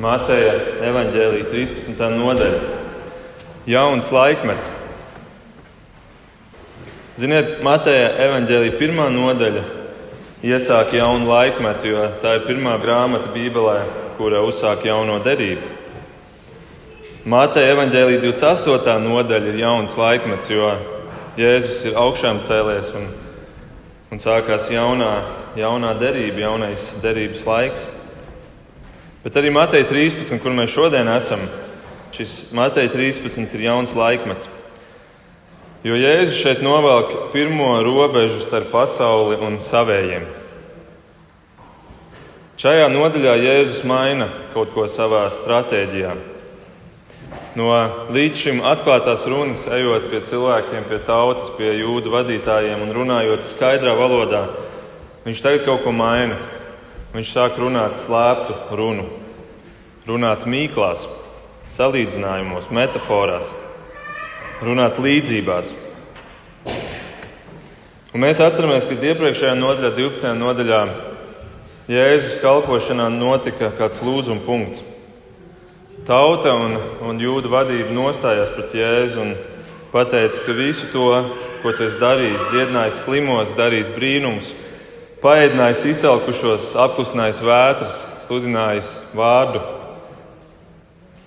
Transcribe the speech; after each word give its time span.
Mateja 0.00 0.54
evaņģēlīja 0.88 1.48
13. 1.50 1.98
nodaļa. 2.14 2.60
Jauns 3.68 4.08
laikmets. 4.14 4.70
Ziniet, 7.20 7.58
Mateja 7.66 8.06
evaņģēlīja 8.24 8.78
pirmā 8.80 9.10
nodaļa 9.12 9.66
iesāk 10.46 10.94
jaunu 10.96 11.28
laikmetu, 11.28 11.90
jo 11.92 12.06
tā 12.22 12.38
ir 12.38 12.46
pirmā 12.46 12.78
grāmata 12.80 13.28
Bībelē, 13.34 13.76
kura 14.16 14.40
uzsāk 14.48 14.88
jauno 14.88 15.18
derību. 15.20 15.68
Mateja 17.28 17.76
evaņģēlīja 17.76 18.24
28. 18.24 18.96
nodaļa 19.04 19.52
ir 19.52 19.62
jauns 19.66 20.00
laikmets, 20.00 20.48
jo 20.48 20.72
Jēzus 21.36 21.84
ir 21.90 22.00
augšām 22.00 22.40
cēlies 22.46 22.88
un, 22.96 23.10
un 24.08 24.22
sākās 24.22 24.72
jaunā, 24.72 25.12
jaunā 25.60 25.92
derība, 26.00 26.46
jaunais 26.48 26.94
derības 27.04 27.44
laiks. 27.44 27.90
Bet 29.20 29.36
arī 29.36 29.50
Mateja 29.52 29.84
13, 29.84 30.38
kur 30.40 30.54
mēs 30.56 30.72
šodien 30.72 31.08
esam, 31.12 31.42
šis 32.16 32.54
Mateja 32.56 32.88
13 32.88 33.52
ir 33.58 33.66
jauns 33.66 33.92
laikmets. 33.92 34.48
Jo 35.84 35.96
Jēzus 35.96 36.40
šeit 36.40 36.62
novelk 36.64 37.30
pirmo 37.32 37.74
robežu 37.84 38.40
starp 38.40 38.68
pasauli 38.72 39.36
un 39.44 39.58
savējiem. 39.60 40.24
Šajā 42.60 42.88
nodaļā 42.92 43.34
Jēzus 43.40 43.82
maina 43.88 44.26
kaut 44.52 44.72
ko 44.72 44.84
savā 44.88 45.26
stratēģijā. 45.32 46.14
No 47.56 47.68
līdz 48.12 48.40
šim 48.40 48.60
atklātās 48.68 49.24
runas, 49.28 49.66
ejot 49.72 50.08
pie 50.08 50.20
cilvēkiem, 50.28 50.84
pie 50.88 51.00
tautas, 51.04 51.48
pie 51.56 51.74
jūdu 51.80 52.12
vadītājiem 52.12 52.84
un 52.84 52.92
runājot 52.96 53.44
skaidrā 53.48 53.96
valodā, 53.96 54.46
viņš 55.24 55.44
tagad 55.44 55.64
kaut 55.68 55.84
ko 55.84 55.92
maina. 55.92 56.36
Viņš 57.10 57.30
sāk 57.34 57.56
runāt 57.58 57.96
slēptu 57.98 58.54
runu, 58.78 59.08
runāt 60.06 60.44
mīklās, 60.46 61.02
salīdzinājumos, 61.74 62.68
metaforās, 62.70 63.48
runāt 64.62 65.00
līdzībās. 65.02 65.72
Un 68.14 68.22
mēs 68.22 68.38
atceramies, 68.38 68.86
ka 68.86 68.94
iepriekšējā 68.94 69.56
nodaļā, 69.58 69.90
12. 69.98 70.36
nodaļā, 70.38 70.80
Jēzus 71.90 72.38
kalpošanā 72.44 73.08
notika 73.10 73.72
kāds 73.74 73.98
lūzuma 74.06 74.46
punkts. 74.46 74.86
Tauta 76.06 76.54
un, 76.54 76.78
un 77.10 77.18
jūda 77.18 77.50
vadība 77.50 77.90
nostājās 77.90 78.54
pret 78.54 78.78
Jēzu 78.78 79.24
un 79.24 79.34
teica, 79.90 80.46
ka 80.46 80.54
visu 80.54 80.86
to, 80.94 81.10
ko 81.64 81.74
tu 81.74 81.88
esi 81.90 81.98
darījis, 81.98 82.50
dziedinājis 82.52 83.02
slimos, 83.02 83.58
darījis 83.58 83.90
brīnumus, 83.98 84.54
paēdinājis 85.20 85.84
izsalkušos, 85.92 86.72
apklusinājis 86.80 87.42
vētras, 87.44 88.00
sludinājis 88.24 88.88
vārdu, 89.16 89.60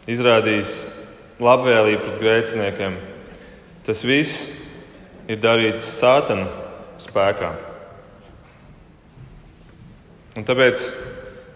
izrādījis 0.10 0.74
labvēlību 1.44 2.02
pret 2.06 2.22
grēciniekiem. 2.22 2.98
Tas 3.84 4.04
viss 4.08 4.50
ir 5.30 5.40
darīts 5.44 5.86
sātana 6.00 6.48
spēkā. 7.04 7.52
Un 10.34 10.48
tāpēc, 10.48 10.86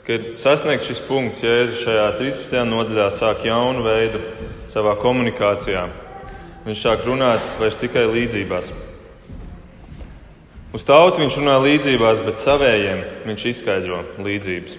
kad 0.06 0.28
sasniegts 0.38 0.92
šis 0.92 1.00
punkts, 1.08 1.42
Jēzus 1.46 1.82
šajā 1.82 2.10
13. 2.20 2.60
nodaļā 2.70 3.08
sāk 3.16 3.48
jaunu 3.48 3.82
veidu 3.88 4.22
savā 4.70 4.94
komunikācijā. 5.02 5.88
Viņš 6.68 6.84
sāk 6.84 7.08
runāt 7.08 7.56
vairs 7.62 7.80
tikai 7.80 8.06
līdzībās. 8.12 8.70
Uz 10.76 10.84
tautu 10.84 11.22
viņš 11.22 11.38
runā 11.40 11.56
līdzībās, 11.64 12.20
bet 12.26 12.42
savējiem 12.42 13.04
viņš 13.23 13.44
izskaidro 13.54 14.02
līdzības. 14.20 14.74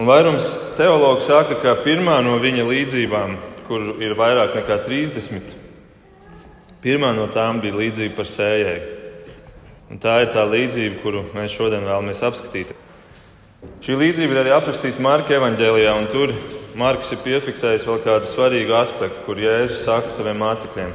Un 0.00 0.08
vairums 0.08 0.46
teologu 0.76 1.22
saka, 1.24 1.56
ka 1.62 1.78
pirmā 1.80 2.18
no 2.24 2.34
viņa 2.40 2.66
līdzībām, 2.68 3.38
kur 3.68 3.94
ir 4.04 4.12
vairāk 4.18 4.58
nekā 4.58 4.82
30, 4.84 5.54
pirmā 6.84 7.14
no 7.16 7.24
tām 7.32 7.62
bija 7.64 7.78
līdzība 7.78 8.16
par 8.18 8.28
sējēju. 8.28 8.98
Un 9.90 10.00
tā 10.00 10.20
ir 10.22 10.30
tā 10.36 10.44
līdzība, 10.46 11.00
kuru 11.02 11.24
mēs 11.34 11.56
šodien 11.56 11.88
vēlamies 11.88 12.20
apskatīt. 12.28 12.74
Šī 13.84 13.96
līdzība 13.96 14.36
ir 14.36 14.42
arī 14.42 14.52
aprakstīta 14.56 15.02
Marka 15.04 15.34
evanģēlijā, 15.36 15.96
un 15.96 16.08
tur 16.12 16.34
Marks 16.76 17.10
ir 17.16 17.24
piefiksējis 17.24 17.88
vēl 17.88 18.04
kādu 18.04 18.28
svarīgu 18.30 18.76
aspektu, 18.76 19.24
kur 19.24 19.40
Jēzus 19.40 19.82
saka 19.88 20.12
saviem 20.14 20.38
mācekļiem. 20.44 20.92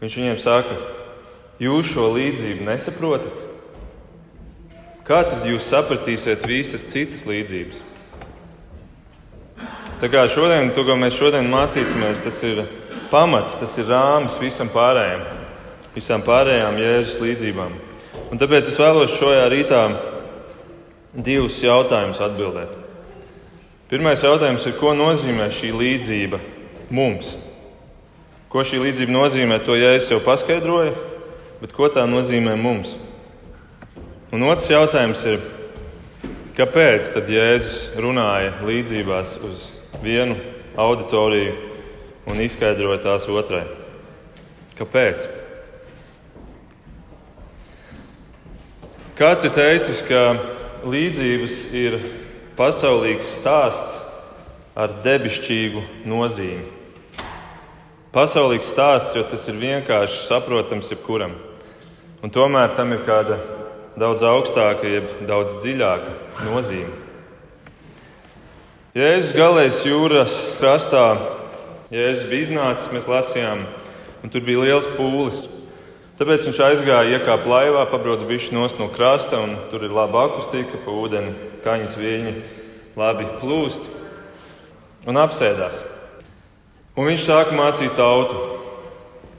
Viņš 0.00 0.20
viņiem 0.20 0.38
saka, 0.44 0.76
jūs 1.62 1.92
šo 1.92 2.10
līdzību 2.14 2.66
nesaprotat? 2.66 3.44
Kā 5.06 5.20
tad 5.22 5.44
jūs 5.46 5.68
sapratīsiet 5.70 6.48
visas 6.50 6.82
citas 6.90 7.22
līdzības? 7.28 7.78
Tā 10.00 10.10
kā 10.12 10.26
šodien, 10.28 10.72
to, 10.76 10.82
ko 10.84 10.96
mēs 10.98 11.14
šodien 11.16 11.46
mācīsimies, 11.48 12.24
tas 12.24 12.40
ir 12.44 12.64
pamats, 13.08 13.54
tas 13.60 13.72
ir 13.80 13.86
rāmis 13.88 14.36
visam 14.42 14.68
pārējiem, 14.68 15.22
visām 15.94 16.24
pārējām 16.26 16.80
Jēzus 16.82 17.22
līdzībām. 17.22 17.78
Un 18.34 18.42
tāpēc 18.42 18.68
es 18.68 18.76
vēlos 18.82 19.14
šajā 19.16 19.46
rītā 19.54 19.80
divus 21.14 21.62
jautājumus 21.62 22.20
atbildēt. 22.26 22.74
Pirmais 23.86 24.20
jautājums 24.26 24.66
ir, 24.66 24.74
ko 24.80 24.92
nozīmē 24.98 25.46
šī 25.54 25.70
līdzība 25.70 26.40
mums? 26.90 27.36
Ko 28.50 28.66
šī 28.66 28.82
līdzība 28.82 29.14
nozīmē, 29.14 29.60
to 29.62 29.78
ja 29.78 29.94
es 29.94 30.10
jau 30.10 30.18
paskaidroju, 30.24 31.15
bet 31.60 31.72
ko 31.76 31.88
tā 31.92 32.04
nozīmē 32.08 32.56
mums? 32.60 32.94
Un 34.34 34.44
otrs 34.48 34.68
jautājums 34.72 35.22
ir, 35.30 35.40
kāpēc 36.58 37.12
tad 37.14 37.30
Jēzus 37.30 37.96
runāja 38.02 38.56
līdzībās 38.66 39.36
uz 39.46 39.66
vienu 40.02 40.36
auditoriju 40.76 41.54
un 42.28 42.42
izskaidroja 42.44 43.00
tās 43.04 43.28
otrai? 43.30 43.64
Kāpēc? 44.76 45.28
Kāds 49.16 49.46
ir 49.48 49.54
teicis, 49.56 50.02
ka 50.04 50.36
līdzības 50.84 51.60
ir 51.80 51.94
pasaulīgs 52.58 53.30
stāsts 53.38 54.02
ar 54.76 54.92
debišķīgu 55.04 55.80
nozīmi. 56.04 56.66
Pasaulīgs 58.12 58.68
stāsts, 58.72 59.16
jo 59.16 59.24
tas 59.28 59.48
ir 59.48 59.56
vienkārši 59.60 60.22
saprotams 60.26 60.92
jebkuram. 60.92 61.32
Un 62.24 62.32
tomēr 62.32 62.72
tam 62.76 62.94
ir 62.96 63.02
kāda 63.04 63.36
daudz 64.00 64.24
augstāka, 64.24 64.88
jeb 64.88 65.08
daudz 65.28 65.58
dziļāka 65.60 66.44
nozīme. 66.46 66.92
Jēzus 68.96 69.34
galējas 69.36 69.82
jūras 69.84 70.36
krastā, 70.56 71.04
Jēzus 71.92 72.30
bija 72.30 72.46
iznācis, 72.46 72.88
mēs 72.94 73.08
lasījām, 73.10 73.66
un 74.24 74.32
tur 74.32 74.44
bija 74.46 74.64
liels 74.64 74.88
pūlis. 74.96 75.42
Tāpēc 76.16 76.46
viņš 76.48 76.60
aizgāja, 76.64 77.18
iekāpa 77.18 77.50
laivā, 77.50 77.82
pabrauc 77.90 78.24
bišķi 78.24 78.56
no 78.56 78.88
krasta, 78.88 79.42
un 79.44 79.52
tur 79.68 79.84
ir 79.84 79.92
laba 79.92 80.24
akustika, 80.30 80.80
pa 80.80 80.94
ūdeni, 80.96 81.34
kaņas 81.64 81.98
viļņi 82.00 82.32
labi 82.96 83.28
plūst, 83.42 83.84
un 85.04 85.20
apsēdās. 85.20 85.84
Un 86.96 87.10
viņš 87.10 87.26
sāka 87.28 87.52
mācīt 87.52 87.92
tautu. 88.00 88.64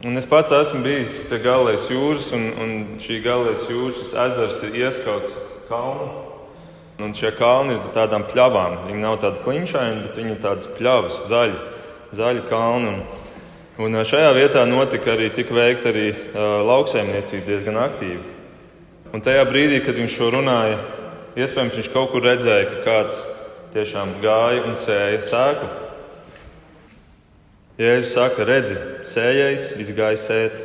Un 0.05 0.13
es 0.13 0.27
pats 0.29 0.53
esmu 0.53 0.83
bijis 0.85 1.23
pie 1.25 1.39
Galilējas 1.41 1.87
jūras, 1.89 2.25
un, 2.37 2.43
un 2.61 2.73
šī 3.01 3.15
Galilējas 3.23 3.69
jūras 3.73 4.11
ezers 4.27 4.57
ir 4.67 4.75
ieskauts 4.83 5.37
kalnu. 5.71 6.05
Un 7.01 7.15
šie 7.17 7.31
kalni 7.33 7.79
ir 7.79 7.87
tādām 7.95 8.27
pļavām. 8.29 8.75
Viņi 8.91 9.01
nav 9.01 9.17
tādi 9.23 9.41
kliņšaini, 9.41 10.03
bet 10.03 10.19
viņi 10.21 10.35
ir 10.35 10.43
tādas 10.43 10.69
pļavas, 10.77 11.17
zaļi, 11.31 11.57
zaļi 12.19 12.45
kalni. 12.51 12.91
Un, 12.93 13.89
un 13.89 14.05
šajā 14.05 14.29
vietā 14.37 14.67
notika 14.69 15.15
arī 15.15 15.31
tik 15.33 15.49
veikta 15.57 15.89
arī 15.89 16.11
uh, 16.13 16.45
lauksaimniecība 16.69 17.49
diezgan 17.49 17.81
aktīvi. 17.87 18.21
Un 19.17 19.25
tajā 19.25 19.49
brīdī, 19.49 19.81
kad 19.81 19.97
viņš 19.97 20.13
šo 20.13 20.29
runāja, 20.37 20.77
iespējams 21.41 21.81
viņš 21.81 21.91
kaut 21.97 22.13
kur 22.13 22.25
redzēja, 22.29 22.69
ka 22.69 22.85
kāds 22.85 23.25
tiešām 23.73 24.19
gāja 24.21 24.61
un 24.69 24.77
sēja 24.77 25.25
sēklu. 25.25 25.86
Jēzus 27.77 28.15
saka, 28.15 28.41
redzi, 28.41 28.73
sējais 29.05 29.75
izgāja 29.77 30.17
sēt. 30.17 30.55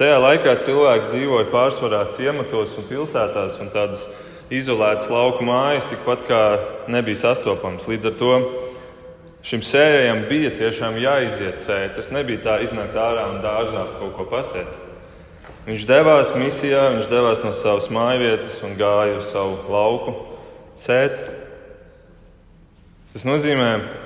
Tajā 0.00 0.14
laikā 0.24 0.54
cilvēki 0.64 1.10
dzīvoja 1.12 1.50
pārsvarā 1.52 2.06
ciematos 2.16 2.78
un 2.80 2.86
pilsētās, 2.88 3.58
un 3.60 3.68
tādas 3.74 4.06
izolētas 4.48 5.10
lauku 5.12 5.44
mājas 5.44 5.90
tikpat 5.90 6.24
kā 6.30 6.40
nebija 6.88 7.20
sastopamas. 7.26 7.84
Līdz 7.92 8.08
ar 8.08 8.16
to 8.22 8.32
šim 9.44 9.60
sējējam 9.68 10.24
bija 10.32 10.54
tiešām 10.56 10.96
jāiziet 11.02 11.60
sēt. 11.60 11.92
Tas 11.98 12.08
nebija 12.14 12.40
tā 12.46 12.58
iznākt 12.64 12.96
ārā 12.96 13.28
un 13.34 13.42
dārzā 13.44 13.84
kaut 13.98 14.16
ko 14.16 14.26
pasēt. 14.32 14.72
Viņš 15.66 15.84
devās 15.86 16.32
misijā, 16.40 16.86
viņš 16.96 17.10
devās 17.12 17.44
no 17.44 17.52
savas 17.52 17.92
mājvietas 17.92 18.62
un 18.64 18.78
gāja 18.80 19.20
uz 19.20 19.28
savu 19.28 19.60
lauku 19.68 20.16
sēt. 20.80 21.20
Tas 23.12 23.28
nozīmē, 23.28 23.74
ka 23.76 24.01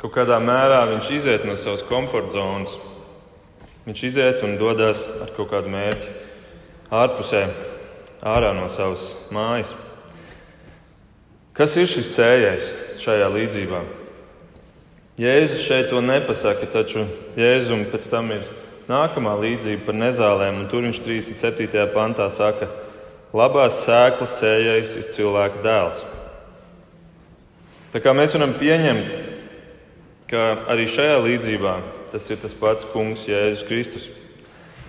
Kaut 0.00 0.12
kādā 0.14 0.38
mērā 0.42 0.82
viņš 0.92 1.10
iziet 1.16 1.44
no 1.48 1.56
savas 1.56 1.84
komforta 1.86 2.36
zonas. 2.36 2.76
Viņš 3.86 4.02
iziet 4.08 4.42
un 4.44 4.58
dodas 4.60 5.02
ar 5.22 5.30
kaut 5.36 5.52
kādu 5.52 5.70
mērķi 5.72 6.10
ārpusē, 6.92 7.46
ārā 8.26 8.52
no 8.56 8.66
savas 8.72 9.28
mājas. 9.34 9.72
Kas 11.56 11.76
ir 11.80 11.88
šis 11.88 12.12
sējais? 12.16 12.74
šajā 13.00 13.28
līdzībā. 13.32 13.82
Jēzus 15.20 15.64
šeit 15.64 15.90
to 15.90 16.02
nepasaka, 16.04 16.68
taču 16.72 17.06
Jēzum 17.38 17.86
pēc 17.92 18.08
tam 18.12 18.32
ir 18.34 18.44
nākamā 18.88 19.32
līdzība 19.40 19.86
par 19.86 19.96
nezālēm, 19.96 20.60
un 20.62 20.68
tur 20.70 20.84
viņš 20.84 21.00
37. 21.04 21.86
pantā 21.94 22.28
saka, 22.32 22.68
labās 23.36 23.80
sēklas 23.84 24.36
sējais 24.40 24.92
ir 25.00 25.08
cilvēka 25.14 25.62
dēls. 25.64 26.02
Tā 27.94 28.02
kā 28.04 28.12
mēs 28.16 28.36
varam 28.36 28.52
pieņemt, 28.58 29.16
ka 30.30 30.42
arī 30.72 30.86
šajā 30.90 31.18
līdzībā 31.22 31.76
tas 32.12 32.26
ir 32.30 32.38
tas 32.40 32.54
pats 32.56 32.86
kungs 32.92 33.26
Jēzus 33.28 33.66
Kristus. 33.68 34.06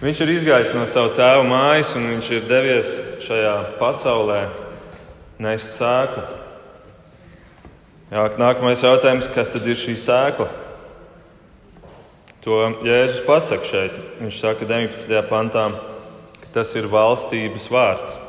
Viņš 0.02 0.20
ir 0.24 0.34
izgājis 0.36 0.76
no 0.78 0.86
sava 0.90 1.10
tēva 1.18 1.46
mājas 1.46 1.96
un 1.98 2.06
viņš 2.12 2.30
ir 2.36 2.46
devies 2.50 2.92
šajā 3.26 3.54
pasaulē 3.80 4.44
nest 5.42 5.74
sēklu. 5.78 6.26
Jā, 8.14 8.24
nākamais 8.40 8.86
jautājums, 8.86 9.28
kas 9.34 9.50
tad 9.52 9.66
ir 9.68 9.78
šī 9.78 9.98
sēkla? 10.00 10.48
To 12.46 12.62
Jēzus 12.88 13.26
pasaka 13.26 13.68
šeit. 13.68 13.98
Viņš 14.22 14.40
saka 14.40 14.70
19. 14.70 15.18
pantā, 15.28 15.66
ka 16.40 16.54
tas 16.56 16.72
ir 16.80 16.88
valstības 16.88 17.68
vārds. 17.74 18.27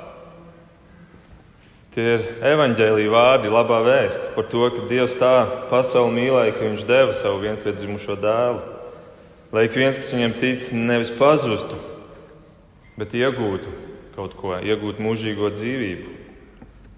Tie 1.99 2.09
ir 2.15 2.27
evaņģēlīja 2.47 3.11
vārdi, 3.11 3.51
labā 3.51 3.83
vēsts 3.83 4.31
par 4.37 4.47
to, 4.47 4.69
ka 4.71 4.87
Dievs 4.87 5.19
tā 5.19 5.35
pasauli 5.67 6.15
mīlēja, 6.15 6.55
ka 6.55 6.67
Viņš 6.69 6.85
deva 6.87 7.17
savu 7.19 7.43
vienpiedzimušo 7.43 8.21
dēlu 8.23 8.79
lai 9.53 9.65
ik 9.65 9.77
viens, 9.77 9.97
kas 9.97 10.13
viņam 10.13 10.37
tic, 10.41 10.69
nevis 10.77 11.13
pazustu, 11.17 11.79
bet 13.01 13.15
iegūtu 13.17 13.73
kaut 14.17 14.35
ko, 14.37 14.57
iegūtu 14.59 15.03
mūžīgo 15.05 15.53
dzīvību. 15.55 16.17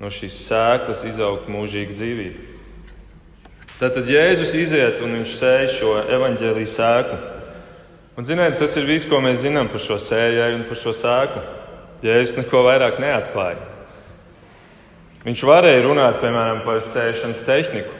No 0.00 0.08
šīs 0.08 0.38
sēklas 0.46 1.04
izaugt 1.04 1.50
mūžīga 1.52 1.92
dzīvība. 1.92 2.46
Tātad 3.80 4.08
Jēzus 4.08 4.54
iziet 4.56 5.02
un 5.04 5.18
viņš 5.18 5.34
sēž 5.36 5.74
šo 5.76 5.92
evaņģēlīju 6.16 6.72
sēklu. 6.72 7.18
Un, 8.16 8.26
ziniet, 8.28 8.58
tas 8.60 8.74
ir 8.80 8.88
viss, 8.88 9.08
ko 9.08 9.20
mēs 9.24 9.44
zinām 9.44 9.68
par 9.72 9.80
šo 9.80 9.96
sējai 10.00 10.54
un 10.56 10.64
par 10.68 10.80
šo 10.80 10.96
sēklu. 10.96 11.44
Jēzus 12.04 12.40
neko 12.40 12.64
vairāk 12.66 12.98
neatklāja. 13.00 13.69
Viņš 15.20 15.42
varēja 15.44 15.82
runāt, 15.84 16.22
piemēram, 16.22 16.62
par 16.64 16.78
sēšanas 16.80 17.42
tehniku. 17.44 17.98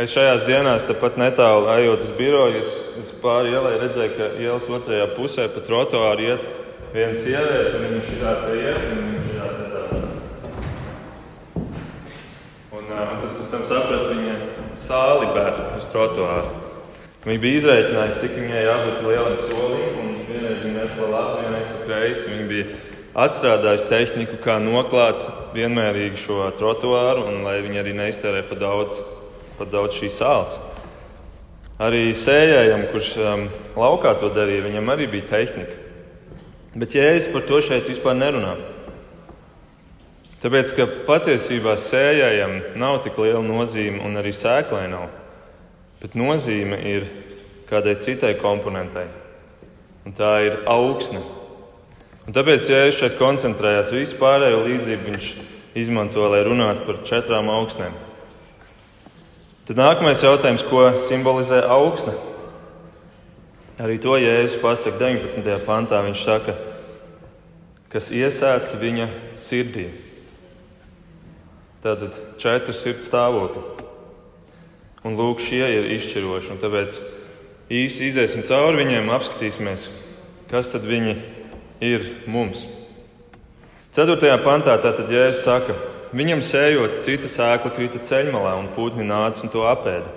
Es 0.00 0.14
šajās 0.14 0.46
dienās, 0.48 0.86
tepat 0.88 1.18
netālu 1.20 1.68
ejot 1.74 2.06
uz 2.06 2.14
biroju, 2.16 2.62
es, 2.62 2.70
es 3.02 3.10
pāri 3.20 3.52
ielai 3.52 3.74
redzēju, 3.82 4.14
ka 4.16 4.28
ielas 4.40 4.64
otrajā 4.72 5.10
pusē 5.12 5.44
pa 5.52 5.60
trotuāru 5.66 6.24
iet 6.30 6.48
viena 6.94 7.12
sieviete, 7.14 7.76
un 7.76 7.84
viņa 7.84 8.00
šitā 8.08 8.32
te 8.40 8.56
iet, 8.62 8.88
un 8.94 9.04
viņa 9.10 9.22
šitā 9.28 9.50
te 9.58 9.68
tā. 9.74 10.00
Un, 12.72 12.88
un 12.88 12.88
tad 12.88 13.28
pēc 13.36 13.52
tam 13.52 13.68
sapratu, 13.68 14.16
viņa 14.16 14.34
sāli 14.80 15.30
bēr 15.36 15.62
uz 15.76 15.88
trotuāru. 15.92 16.58
Viņa 17.28 17.40
bija 17.44 17.60
izreikinājusi, 17.60 18.20
cik 18.24 18.36
viņai 18.40 18.66
jābūt 18.70 19.08
lielam 19.10 19.40
solim, 19.52 19.96
un 20.00 20.12
vienreiz 20.32 20.64
viņa 20.64 20.88
iet 20.88 20.98
pa 20.98 21.12
labi, 21.12 21.44
vienreiz 21.44 21.70
pa 21.70 21.86
kreisi. 21.86 22.28
Viņa 22.32 22.50
bija 22.50 22.82
atstrādājusi 23.28 23.90
tehniku, 23.92 24.42
kā 24.42 24.58
noklāt 24.64 25.43
vienmērīgi 25.54 26.20
šo 26.20 26.48
trotuāru, 26.58 27.28
un 27.30 27.44
lai 27.46 27.60
viņi 27.64 27.80
arī 27.80 27.94
neiztērē 27.96 28.42
pa 28.48 28.58
daudz 28.58 28.98
pat 29.58 29.70
daudz 29.70 29.98
šīs 29.98 30.18
sāls. 30.18 30.58
Arī 31.82 32.12
sējējam, 32.14 32.86
kurš 32.92 33.10
um, 33.22 33.48
laukā 33.78 34.14
to 34.20 34.30
darīja, 34.34 34.66
viņam 34.68 34.92
arī 34.94 35.08
bija 35.10 35.30
tehnika. 35.32 35.80
Bet 36.74 36.94
Jēzus 36.94 37.32
par 37.34 37.44
to 37.46 37.60
šeit 37.62 37.86
vispār 37.90 38.16
nerunā. 38.18 38.54
Tāpēc, 40.42 40.74
ka 40.76 40.86
patiesībā 41.06 41.76
sējējam 41.80 42.58
nav 42.78 43.00
tik 43.06 43.18
liela 43.18 43.42
nozīme, 43.46 44.02
un 44.04 44.18
arī 44.20 44.34
sēklai 44.34 44.86
nav. 44.92 45.06
Bet 46.02 46.18
nozīme 46.18 46.78
ir 46.84 47.06
kādai 47.70 47.94
citai 48.02 48.34
komponentei, 48.38 49.06
un 50.04 50.14
tā 50.14 50.34
ir 50.44 50.60
augsne. 50.68 51.22
Un 52.24 52.32
tāpēc, 52.32 52.68
ja 52.72 52.84
es 52.88 52.96
šeit 52.96 53.18
koncentrējos, 53.18 53.92
visu 53.92 54.16
pārējo 54.16 54.62
līdzību 54.64 55.10
viņš 55.10 55.26
izmanto, 55.76 56.24
lai 56.32 56.40
runātu 56.46 56.86
par 56.86 57.02
četrām 57.04 57.50
augsnēm. 57.52 57.92
Tad 59.68 59.80
nākamais 59.80 60.22
jautājums, 60.24 60.64
ko 60.68 60.86
simbolizē 61.08 61.62
augsne? 61.72 62.14
Arī 63.80 63.98
to 64.00 64.16
Jēzus 64.20 64.60
pasaka 64.62 65.00
19. 65.00 65.52
pantā. 65.66 66.00
Viņš 66.04 66.24
saka, 66.24 66.54
kas 67.92 68.10
iesēts 68.14 68.76
viņa 68.80 69.08
sirdī. 69.40 69.88
Tātad 71.84 72.16
četri 72.40 72.76
sirds 72.76 73.08
stāvokļi. 73.10 73.64
Un 75.04 75.16
lūk, 75.18 75.42
šie 75.44 75.64
ir 75.64 75.90
izšķiroši. 75.96 76.56
Tāpēc 76.62 77.00
īsi 77.68 78.08
iziesim 78.08 78.44
cauri 78.48 78.84
viņiem, 78.84 79.10
apskatīsimies, 79.12 79.90
kas 80.52 80.70
tad 80.72 80.86
viņi 80.88 81.16
ir 81.16 81.24
mums. 82.26 82.66
4. 83.94 84.38
pantā 84.42 84.78
tātad 84.82 85.10
Jēzus 85.10 85.44
saka, 85.46 85.74
Viņam 86.14 86.44
sējot, 86.46 87.00
cita 87.02 87.26
sēkla 87.26 87.72
krita 87.74 87.98
ceļmalā, 88.06 88.52
un 88.60 88.68
putni 88.76 89.02
nāca 89.02 89.40
un 89.42 89.50
to 89.50 89.64
apēda. 89.66 90.12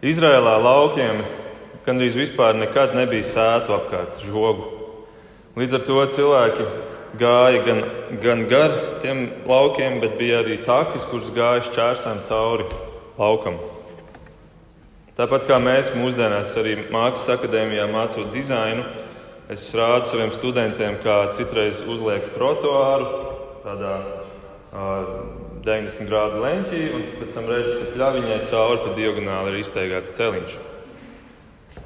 Izrēlā 0.00 0.54
laukiem 0.64 1.20
gandrīz 1.84 2.16
vispār 2.16 2.56
nekad 2.56 2.94
nebija 2.96 3.26
sētu 3.28 3.74
apkārt, 3.76 4.22
žogu. 4.24 4.64
Līdz 5.60 5.76
ar 5.76 5.84
to 5.84 6.06
cilvēki 6.16 6.68
gāja 7.20 7.60
gan, 7.66 7.82
gan 8.22 8.46
gar 8.48 8.78
tiem 9.04 9.26
laukiem, 9.44 10.00
bet 10.00 10.16
bija 10.16 10.40
arī 10.40 10.56
takis, 10.64 11.04
kurš 11.10 11.28
gāja 11.36 11.66
šķērsām 11.68 12.24
cauri 12.30 12.64
laukam. 13.20 13.60
Tāpat 15.20 15.44
kā 15.50 15.60
mēs 15.60 15.92
mūsdienās 15.98 16.56
arī 16.64 16.78
Mākslas 16.88 17.36
akadēmijā 17.36 17.84
mācot 17.92 18.32
dizainu, 18.32 18.88
es 19.52 19.64
rādu 19.76 20.08
saviem 20.08 20.32
studentiem, 20.32 20.98
kā 21.04 21.18
citreiz 21.36 21.82
uzliek 21.90 22.30
trotuāru 22.36 23.08
tādā 23.64 23.96
90 25.64 26.08
grādu 26.10 26.42
leņķī, 26.44 26.84
un 26.96 27.04
pēc 27.20 27.34
tam 27.36 27.48
redz, 27.48 27.72
ka 27.78 27.90
pļaviņai 27.94 28.38
cauri 28.50 28.80
pa 28.84 28.94
diagonāli 28.98 29.52
ir 29.52 29.58
izteigāts 29.62 30.14
celiņš. 30.16 30.56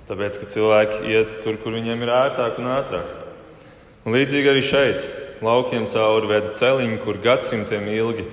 Tāpēc, 0.08 0.38
ka 0.40 0.50
cilvēki 0.54 1.00
iet 1.12 1.34
tur, 1.44 1.58
kur 1.62 1.76
viņiem 1.76 2.02
ir 2.02 2.12
ērtāk 2.16 2.58
un 2.62 2.70
ātrāk. 2.78 3.10
Un 4.06 4.16
līdzīgi 4.16 4.50
arī 4.50 4.62
šeit, 4.64 5.02
laukiem 5.44 5.86
cauri 5.92 6.30
veda 6.30 6.54
celiņi, 6.56 7.00
kur 7.04 7.20
gadsimtiem 7.22 7.90
ilgi 7.92 8.24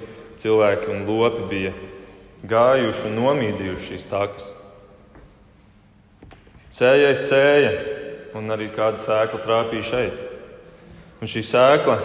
cilvēki 0.42 0.94
un 0.94 1.04
lopi 1.10 1.44
bija 1.52 1.74
gājuši 2.48 3.10
un 3.10 3.20
nomīdījuši 3.20 3.90
šīs 3.90 4.08
takas. 4.12 4.48
Sējais 6.76 7.28
sēja, 7.30 7.76
un 8.36 8.54
arī 8.54 8.70
kāda 8.76 9.02
sēkla 9.04 9.42
trāpīja 9.46 9.90
šeit. 9.90 10.22
Un 11.24 11.32
šī 11.32 11.44
sēkla 11.48 11.98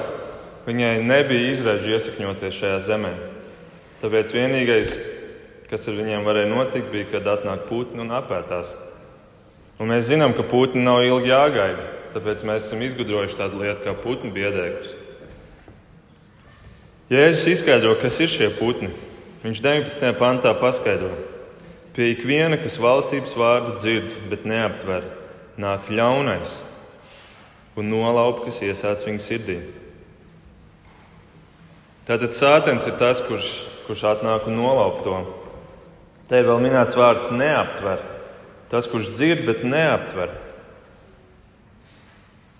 Viņai 0.70 1.00
nebija 1.02 1.54
izredzes 1.54 1.88
iesakņoties 1.88 2.58
šajā 2.60 2.80
zemē. 2.84 3.10
Tāpēc 4.02 4.32
vienīgais, 4.34 4.92
kas 5.70 5.86
ar 5.88 5.96
viņiem 5.96 6.26
varēja 6.26 6.50
notikt, 6.52 6.90
bija, 6.92 7.08
kad 7.14 7.28
atnāk 7.32 7.64
putni 7.68 8.04
un 8.04 8.12
apētās. 8.14 8.68
Un 9.80 9.88
mēs 9.90 10.10
zinām, 10.10 10.34
ka 10.36 10.44
putni 10.44 10.84
nav 10.84 11.00
ilgi 11.06 11.32
jāgaida. 11.32 11.86
Tāpēc 12.14 12.44
mēs 12.44 12.66
esam 12.66 12.82
izgudrojuši 12.84 13.38
tādu 13.38 13.62
lietu 13.62 13.86
kā 13.86 13.94
putnu 14.02 14.32
biedēkļus. 14.34 14.96
Jēzus 17.10 17.46
izskaidro, 17.54 17.94
kas 17.98 18.18
ir 18.20 18.30
šie 18.30 18.50
putni. 18.58 18.90
Viņš 19.42 19.62
19. 19.64 20.10
pantā 20.20 20.52
paskaidro, 20.60 21.14
pie 21.96 22.12
ikviena, 22.12 22.60
kas 22.60 22.76
valstības 22.78 23.32
vārdu 23.40 23.78
dzird, 23.80 24.12
bet 24.30 24.44
neaptver, 24.46 25.06
nāk 25.58 25.90
ļaunais 25.90 26.58
un 27.78 27.90
nolaup, 27.90 28.44
kas 28.44 28.60
iesāc 28.66 29.04
viņa 29.06 29.22
sirdī. 29.24 29.58
Tātad 32.08 32.34
sātens 32.34 32.88
ir 32.90 32.96
tas, 32.98 33.20
kurš, 33.22 33.50
kurš 33.86 34.06
atnāk 34.14 34.48
un 34.50 34.58
nolaup 34.58 35.04
to. 35.04 35.18
Te 36.30 36.40
vēl 36.46 36.62
minēts 36.62 36.98
vārds 36.98 37.30
neaptver. 37.34 38.02
Tas, 38.70 38.86
kurš 38.90 39.12
dzird, 39.16 39.44
bet 39.48 39.64
neaptver. 39.66 40.34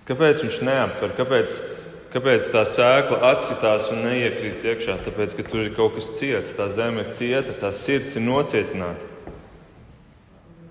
Kāpēc 0.07 0.43
viņš 0.43 0.57
neaptver? 0.67 1.13
Kāpēc, 1.19 1.53
kāpēc 2.15 2.51
tā 2.51 2.65
sēkla 2.67 3.21
atsitās 3.29 3.93
un 3.95 4.03
neiekrīt 4.09 4.65
iekšā? 4.67 4.97
Tāpēc, 5.05 5.37
ka 5.39 5.47
tur 5.47 5.67
ir 5.67 5.75
kaut 5.77 5.95
kas 5.99 6.11
ciets, 6.19 6.57
tā 6.59 6.67
zeme 6.75 7.05
ir 7.05 7.15
cieta, 7.19 7.55
tā 7.59 7.71
sirds 7.75 8.19
ir 8.19 8.27
nocietināta. 8.27 9.10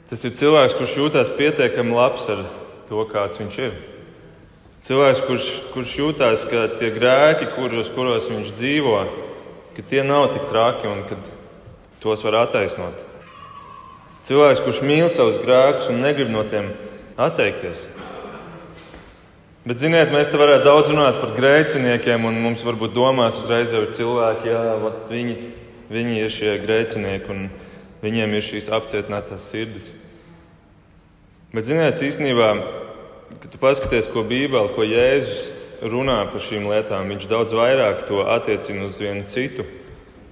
Tas 0.09 0.23
ir 0.25 0.33
cilvēks, 0.33 0.73
kurš 0.79 0.95
jūtas 0.97 1.29
pietiekami 1.37 1.93
labs 1.93 2.25
ar 2.33 2.41
to, 2.89 3.03
kāds 3.11 3.37
viņš 3.37 3.59
ir. 3.61 3.75
Cilvēks, 4.87 5.21
kurš, 5.27 5.49
kurš 5.73 5.91
jūtās, 5.99 6.45
ka 6.49 6.63
tie 6.79 6.89
grēki, 6.95 7.51
kuros, 7.53 7.91
kuros 7.93 8.29
viņš 8.31 8.49
dzīvo, 8.57 8.95
ka 9.75 9.85
tie 9.85 10.01
nav 10.07 10.31
tik 10.33 10.47
traki 10.49 10.89
un 10.89 11.03
ka 11.05 11.19
tos 12.01 12.25
var 12.25 12.39
attaisnot. 12.45 13.05
Cilvēks, 14.25 14.63
kurš 14.65 14.81
mīl 14.87 15.11
savus 15.13 15.37
grēkus 15.43 15.91
un 15.93 16.01
negrib 16.01 16.33
no 16.33 16.41
tiem 16.49 16.71
atteikties. 17.19 17.85
Bet, 19.69 19.77
ziniet, 19.77 20.09
mēs 20.09 20.31
te 20.31 20.39
varētu 20.39 20.65
daudz 20.65 20.89
runāt 20.89 21.21
par 21.21 21.35
grēciniekiem, 21.37 22.25
un 22.25 22.41
mums 22.41 22.65
varbūt 22.65 22.95
domās 22.95 23.37
uzreiz 23.43 23.69
jau 23.75 23.83
cilvēki, 23.93 24.53
vat, 24.81 25.01
viņi, 25.11 25.35
viņi 25.93 26.21
ir 26.23 26.31
šie 26.33 26.53
grēcinieki 26.63 27.35
un 27.35 27.49
viņiem 28.03 28.35
ir 28.35 28.45
šīs 28.45 28.69
apcietinātās 28.73 29.49
sirdis. 29.51 29.89
Bet, 31.49 31.65
ziniet, 31.65 32.01
īstenībā, 32.05 32.49
kad 33.41 33.49
tu 33.49 33.61
paskaties, 33.61 34.09
ko 34.13 34.21
Bībele, 34.27 34.69
ko 34.75 34.85
Jēzus 34.85 35.49
runā 35.81 36.19
par 36.29 36.43
šīm 36.43 36.67
lietām, 36.69 37.09
viņš 37.09 37.29
daudz 37.29 37.55
vairāk 37.55 38.03
to 38.09 38.21
attiecina 38.27 38.85
uz 38.89 38.99
vienu 39.01 39.25
citu 39.31 39.65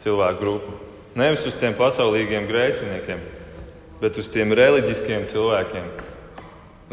cilvēku 0.02 0.42
grupu. 0.42 0.76
Nevis 1.18 1.48
uz 1.50 1.56
tiem 1.58 1.74
pasaulīgiem 1.78 2.46
grēciniekiem, 2.50 3.24
bet 4.02 4.20
uz 4.22 4.30
tiem 4.30 4.54
reliģiskiem 4.54 5.26
cilvēkiem, 5.32 5.88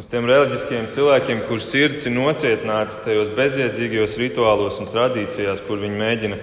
uz 0.00 0.09
tiem 0.09 0.31
reliģiskiem 0.31 0.88
cilvēkiem, 0.95 1.45
kurus 1.50 1.69
sirds 1.69 2.07
ir 2.09 2.16
nocietināts 2.16 3.02
tajos 3.04 3.28
bezjēdzīgajos 3.37 4.16
rituālos 4.23 4.81
un 4.81 4.88
tradīcijās, 4.88 5.61
kur 5.69 5.83
viņi 5.83 6.00
mēģina 6.00 6.40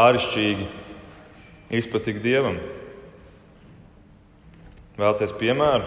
āršķirīgi 0.00 0.66
izpatikt 1.78 2.22
dievam. 2.24 2.58
Vēlties 5.00 5.34
piemēru? 5.40 5.86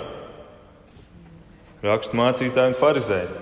Rakstu 1.84 2.18
mācītāji 2.18 2.74
un 2.74 2.78
farizēji. 2.80 3.42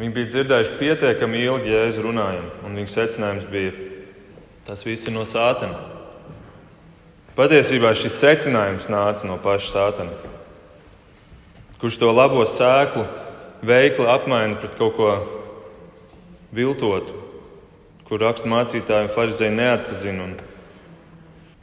Viņi 0.00 0.14
bija 0.16 0.30
dzirdējuši 0.32 0.78
pietiekami 0.80 1.44
ilgi 1.44 1.72
jēzu 1.72 2.04
runājumu, 2.04 2.50
un 2.66 2.76
viņu 2.80 2.90
secinājums 2.92 3.46
bija, 3.52 3.72
tas 4.68 4.82
viss 4.86 5.08
ir 5.08 5.16
no 5.16 5.26
sātana. 5.28 5.80
Patiesībā 7.36 7.94
šis 7.96 8.18
secinājums 8.20 8.90
nāca 8.92 9.28
no 9.28 9.38
paša 9.40 9.72
sātana 9.74 10.30
kurš 11.80 11.96
to 11.96 12.12
labo 12.12 12.44
sēklu 12.44 13.06
veikli 13.64 14.04
apmaina 14.12 14.58
pret 14.60 14.76
kaut 14.76 14.96
ko 14.98 15.10
viltotu, 16.52 17.16
kur 18.04 18.20
raksturmācītāji 18.20 19.06
un 19.06 19.14
farizēji 19.14 19.56
neatpazina 19.56 20.26
un 20.26 20.34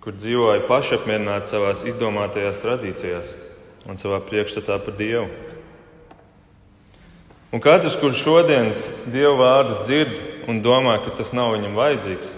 kur 0.08 0.16
dzīvoja 0.16 0.62
pašapmierināti 0.70 1.50
savā 1.52 1.74
izdomātajās 1.84 2.62
tradīcijās 2.62 3.32
un 3.92 3.98
savā 4.00 4.22
priekšstatā 4.24 4.78
par 4.80 4.96
Dievu. 4.96 5.26
Un 7.52 7.60
katrs, 7.60 7.98
kurš 8.00 8.22
šodienas 8.24 8.86
Dieva 9.12 9.34
vārdu 9.42 9.82
dzird 9.82 10.48
un 10.48 10.62
domā, 10.64 10.96
ka 11.04 11.12
tas 11.20 11.34
nav 11.36 11.58
viņam 11.58 11.76
vajadzīgs, 11.76 12.32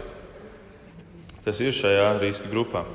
tas 1.46 1.62
ir 1.62 1.78
šajā 1.78 2.10
riska 2.24 2.50
grupā. 2.50 2.88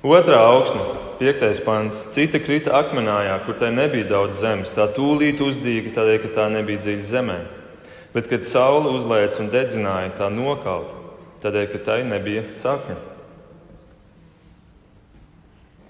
Otrā 0.00 0.40
augsne, 0.48 0.88
piektais 1.20 1.60
pants. 1.68 2.00
Cita 2.16 2.40
krita 2.40 2.72
akmenājā, 2.80 3.38
kur 3.44 3.60
tai 3.60 3.74
nebija 3.76 4.08
daudz 4.16 4.40
zemes. 4.40 4.72
Tā 4.72 4.88
tūlīt 4.96 5.44
uzdīga 5.44 5.98
tādēļ, 6.00 6.20
ka 6.24 6.34
tā 6.40 6.50
nebija 6.56 6.80
dziļa 6.80 7.08
zemē. 7.12 7.40
Bet, 8.16 8.32
kad 8.32 8.48
saule 8.48 8.96
uzlēca 8.96 9.44
un 9.44 9.52
dedzināja, 9.52 10.16
tā 10.16 10.32
nokauta, 10.32 11.03
tādēļ, 11.44 11.66
ka 11.72 11.80
tai 11.84 11.98
nebija 12.08 12.46
sakņa. 12.56 12.96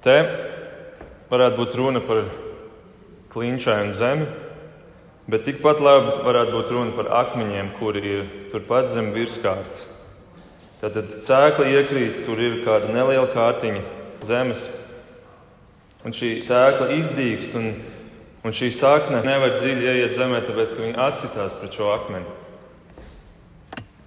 Te 0.04 0.16
varētu 1.30 1.60
būt 1.60 1.76
runa 1.78 2.02
par 2.04 2.26
klinšainu 3.32 3.94
zemi, 3.96 4.26
bet 5.30 5.46
tikpat 5.46 5.80
labi 5.80 6.18
varētu 6.26 6.56
būt 6.58 6.74
runa 6.74 6.96
par 6.98 7.08
akmeņiem, 7.22 7.72
kuri 7.78 8.04
ir 8.04 8.26
turpat 8.52 8.92
zem 8.92 9.14
virskārtas. 9.14 9.88
Tad 10.82 11.16
sēkla 11.24 11.70
iekrīt, 11.78 12.24
tur 12.26 12.40
ir 12.44 12.60
kāda 12.66 12.92
neliela 12.92 13.30
kārtiņa 13.32 13.80
zemes. 14.28 14.66
Un 16.04 16.12
šī 16.12 16.36
sēkla 16.44 16.90
izdīkst, 16.98 17.54
un, 17.56 17.70
un 18.44 18.52
šī 18.52 18.68
sakne 18.74 19.22
nevar 19.24 19.56
dziļi 19.56 19.86
ieiet 19.88 20.18
zemē, 20.18 20.42
tāpēc 20.44 20.74
ka 20.74 20.82
viņa 20.84 21.06
atsitās 21.06 21.54
pret 21.56 21.78
šo 21.78 21.94
akmeni. 21.94 22.43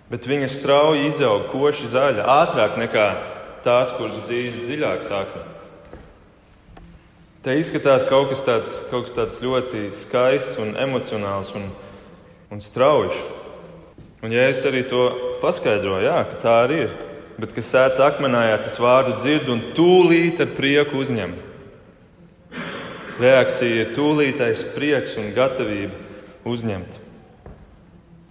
Bet 0.08 0.28
viņa 0.28 0.48
strauji 0.48 1.10
izaug 1.10 1.50
koši 1.52 1.90
zaļa, 1.92 2.24
ātrāk 2.32 2.78
nekā 2.80 3.08
tās, 3.66 3.92
kuras 3.98 4.24
dzīves 4.30 4.62
dziļāk 4.64 5.04
sakne. 5.04 5.44
Te 7.44 7.56
izskatās 7.60 8.06
kaut 8.08 8.32
kas 8.32 8.44
tāds, 8.44 8.78
kaut 8.92 9.08
kas 9.08 9.16
tāds 9.16 9.42
ļoti 9.44 9.90
skaists 9.96 10.58
un 10.64 10.74
emocionāls 10.80 11.52
un, 11.56 11.68
un 12.52 12.64
strauji. 12.64 13.20
Un, 14.24 14.32
ja 14.34 14.48
es 14.50 14.64
arī 14.68 14.82
to 14.88 15.04
paskaidroju, 15.44 16.08
jā, 16.08 16.18
ka 16.32 16.40
tā 16.42 16.56
arī 16.64 16.80
ir, 16.88 16.96
bet 17.38 17.54
kas 17.56 17.70
sēž 17.72 18.02
akmenājā, 18.08 18.58
tas 18.64 18.80
vārdu 18.82 19.20
dzird 19.20 19.52
un 19.54 19.62
tūlīt 19.78 20.42
ar 20.44 20.56
prieku 20.58 21.04
uzņem. 21.04 21.36
Reakcija 23.22 23.84
ir 23.84 23.94
tūlītais 23.96 24.64
prieks 24.74 25.16
un 25.22 25.32
gatavība 25.36 25.94
uzņemt. 26.48 27.00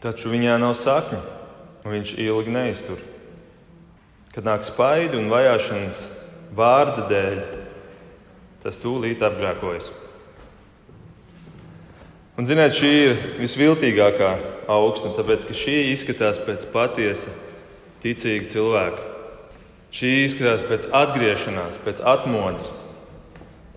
Taču 0.03 0.31
viņā 0.35 0.59
nav 0.63 0.77
sakņu, 0.79 1.23
un 1.87 1.95
viņš 1.95 2.17
ilgi 2.19 2.51
neiztur. 2.51 2.99
Kad 4.35 4.45
nāk 4.45 4.67
spaidi 4.67 5.17
un 5.21 5.31
vajāšanas 5.31 6.03
vārda 6.57 7.07
dēļ, 7.09 7.39
tas 8.65 8.81
tūlīt 8.83 9.23
apgrēkojas. 9.23 9.93
Un, 12.37 12.45
ziniet, 12.45 12.75
šī 12.77 12.91
ir 13.07 13.21
visviltīgākā 13.39 14.33
augsta, 14.69 15.15
tāpēc 15.17 15.47
ka 15.49 15.57
šī 15.57 15.77
izskatās 15.95 16.43
pēc 16.43 16.67
patiesa 16.75 17.33
ticīgi 18.03 18.51
cilvēki. 18.53 19.07
Šī 19.97 20.11
izskatās 20.27 20.67
pēc 20.67 20.91
atgriešanās, 20.93 21.79
pēc 21.87 22.03
atmodas. 22.05 22.67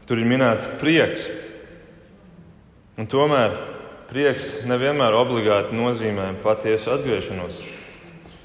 Tur 0.09 0.19
ir 0.19 0.27
minēts 0.27 0.67
prieks. 0.81 1.29
Un 2.99 3.07
tomēr 3.07 3.53
prieks 4.09 4.65
nevienmēr 4.67 5.15
obligāti 5.15 5.77
nozīmē 5.77 6.33
patiesu 6.43 6.97
atgriešanos. 6.97 7.68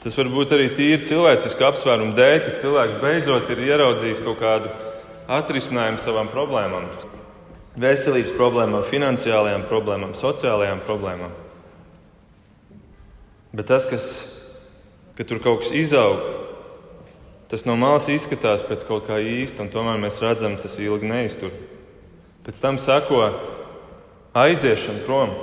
Tas 0.04 0.18
var 0.20 0.28
būt 0.28 0.52
arī 0.52 0.68
tīri 0.76 1.00
cilvēcisku 1.08 1.64
apsvērumu 1.64 2.12
dēļ, 2.18 2.36
ka 2.44 2.58
cilvēks 2.60 3.00
beidzot 3.00 3.48
ir 3.54 3.62
ieraudzījis 3.70 4.20
kaut 4.26 4.36
kādu 4.42 4.72
atrisinājumu 5.32 6.02
savām 6.04 6.28
problēmām. 6.28 6.90
Veselības 7.80 8.36
problēmām, 8.36 8.84
finansiālajām 8.90 9.64
problēmām, 9.70 10.12
sociālajām 10.18 10.84
problēmām. 10.84 11.32
Bet 13.54 13.70
tas, 13.70 13.88
kas 13.88 14.04
ka 15.16 15.24
tur 15.24 15.38
kaut 15.42 15.62
kas 15.62 15.72
izaug. 15.74 16.18
Tas 17.50 17.62
no 17.68 17.76
malas 17.78 18.08
izskatās 18.10 18.64
pēc 18.66 18.82
kaut 18.88 19.06
kā 19.06 19.20
īsta, 19.22 19.62
un 19.62 19.70
tomēr 19.70 20.00
mēs 20.02 20.18
redzam, 20.22 20.56
tas 20.58 20.74
ilgi 20.82 21.06
neiztur. 21.06 21.52
Pēc 22.44 22.58
tam 22.60 22.80
seko 22.82 23.20
aiziešana 24.34 25.04
prom. 25.06 25.34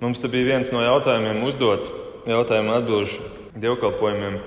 Mums 0.00 0.22
te 0.22 0.30
bija 0.32 0.54
viens 0.54 0.70
no 0.72 0.80
jautājumiem 0.80 1.42
uzdots, 1.44 1.90
jautājumu 2.28 2.74
atbildžu 2.76 3.28
dievkalpojumiem. 3.60 4.38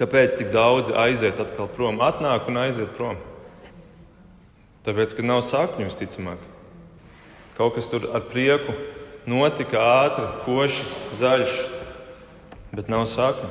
Kāpēc 0.00 0.38
tik 0.38 0.50
daudzi 0.54 0.94
aiziet 0.98 1.40
atkal 1.42 1.68
prom, 1.70 2.00
atnāk 2.02 2.48
un 2.50 2.58
aiziet 2.62 2.90
prom? 2.96 3.18
Tāpēc, 4.86 5.14
ka 5.14 5.26
nav 5.26 5.44
sakņu 5.46 5.86
visticamāk. 5.86 6.40
Kaut 7.58 7.76
kas 7.76 7.86
tur 7.90 8.08
ar 8.16 8.24
prieku 8.26 8.74
notika 9.30 9.78
ātri, 9.78 10.26
koši, 10.46 10.86
zaļš, 11.20 11.58
bet 12.74 12.90
nav 12.90 13.06
sakņu. 13.10 13.50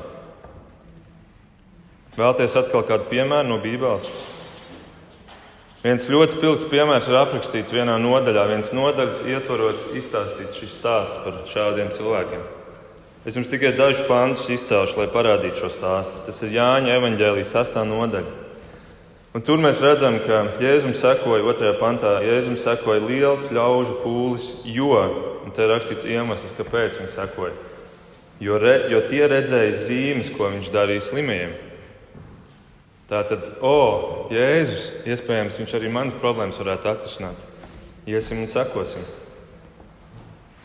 Vēlties 2.17 2.57
atkal 2.59 2.83
kādu 2.83 3.07
piemēru 3.13 3.47
no 3.47 3.61
Bībeles? 3.63 4.09
Viens 5.81 6.03
ļoti 6.11 6.35
spilgts 6.35 6.67
piemērs 6.69 7.07
ir 7.09 7.15
aprakstīts 7.17 7.73
vienā 7.73 7.95
nodaļā. 7.97 8.43
Viens 8.51 8.73
nodaļas 8.75 9.23
ietvaros 9.31 9.87
izstāstīts 9.97 10.59
šis 10.59 10.75
stāsts 10.81 11.23
par 11.23 11.39
šādiem 11.49 11.93
cilvēkiem. 11.95 12.43
Es 13.25 13.35
jums 13.37 13.49
tikai 13.51 13.75
dažus 13.77 14.07
pantus 14.09 14.49
izcēlšu, 14.49 14.97
lai 14.97 15.09
parādītu 15.13 15.61
šo 15.61 15.71
stāstu. 15.73 16.23
Tas 16.25 16.39
ir 16.41 16.55
Jāņa 16.55 16.95
evanģēlijas 16.97 17.51
sastā 17.53 17.83
nodaļa. 17.85 18.37
Un 19.37 19.43
tur 19.47 19.61
mēs 19.63 19.79
redzam, 19.83 20.17
ka 20.25 20.43
Jēzum 20.59 20.95
sekoja 20.97 21.45
otrajā 21.47 21.77
pantā, 21.79 22.17
Jēzum 22.25 22.57
sekoja 22.59 23.03
liels 23.05 23.51
ļaužu 23.53 23.99
pūlis, 24.01 24.47
jo, 24.67 24.95
un 25.45 25.53
te 25.55 25.63
ir 25.63 25.71
rakstīts 25.71 26.07
iemesls, 26.09 26.57
kāpēc 26.57 26.97
viņi 26.99 27.13
sekoja 27.15 27.59
jo, 28.41 28.57
re, 28.57 28.87
jo 28.89 29.01
tie 29.05 29.21
redzēja 29.29 29.75
zīmes, 29.85 30.31
ko 30.33 30.49
viņš 30.49 30.71
darīja 30.73 31.05
slimajiem. 31.05 31.53
Tā 33.11 33.21
tad, 33.27 33.47
o, 33.61 33.75
Jēzus, 34.31 35.03
iespējams, 35.05 35.59
viņš 35.61 35.73
arī 35.77 35.91
manas 35.91 36.17
problēmas 36.17 36.59
varētu 36.61 36.89
atrisināt. 36.89 37.49
Iesim 38.09 38.41
un 38.41 38.49
sekosim. 38.49 39.03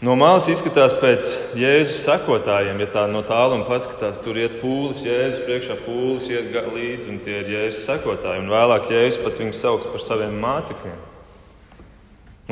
No 0.05 0.12
malas 0.19 0.45
izskatās 0.53 0.93
pēc 1.00 1.29
Jēzus 1.57 2.03
sekotājiem, 2.05 2.83
ja 2.85 2.88
tā 2.93 3.05
no 3.09 3.23
tāluma 3.25 3.65
paskatās, 3.65 4.19
tur 4.21 4.37
iet 4.37 4.59
pūlis, 4.61 5.00
Jēzus 5.07 5.47
priekšā 5.47 5.79
pūlis 5.87 6.26
iet 6.29 6.50
līdzi, 6.53 7.09
un 7.15 7.23
tie 7.25 7.38
ir 7.41 7.49
Jēzus 7.55 7.87
sekotāji. 7.88 8.43
Un 8.45 8.53
vēlāk 8.53 8.91
Jēzus 8.93 9.23
pat 9.25 9.41
viņus 9.41 9.62
sauc 9.62 9.87
par 9.88 10.05
saviem 10.05 10.37
mācekļiem. 10.43 10.99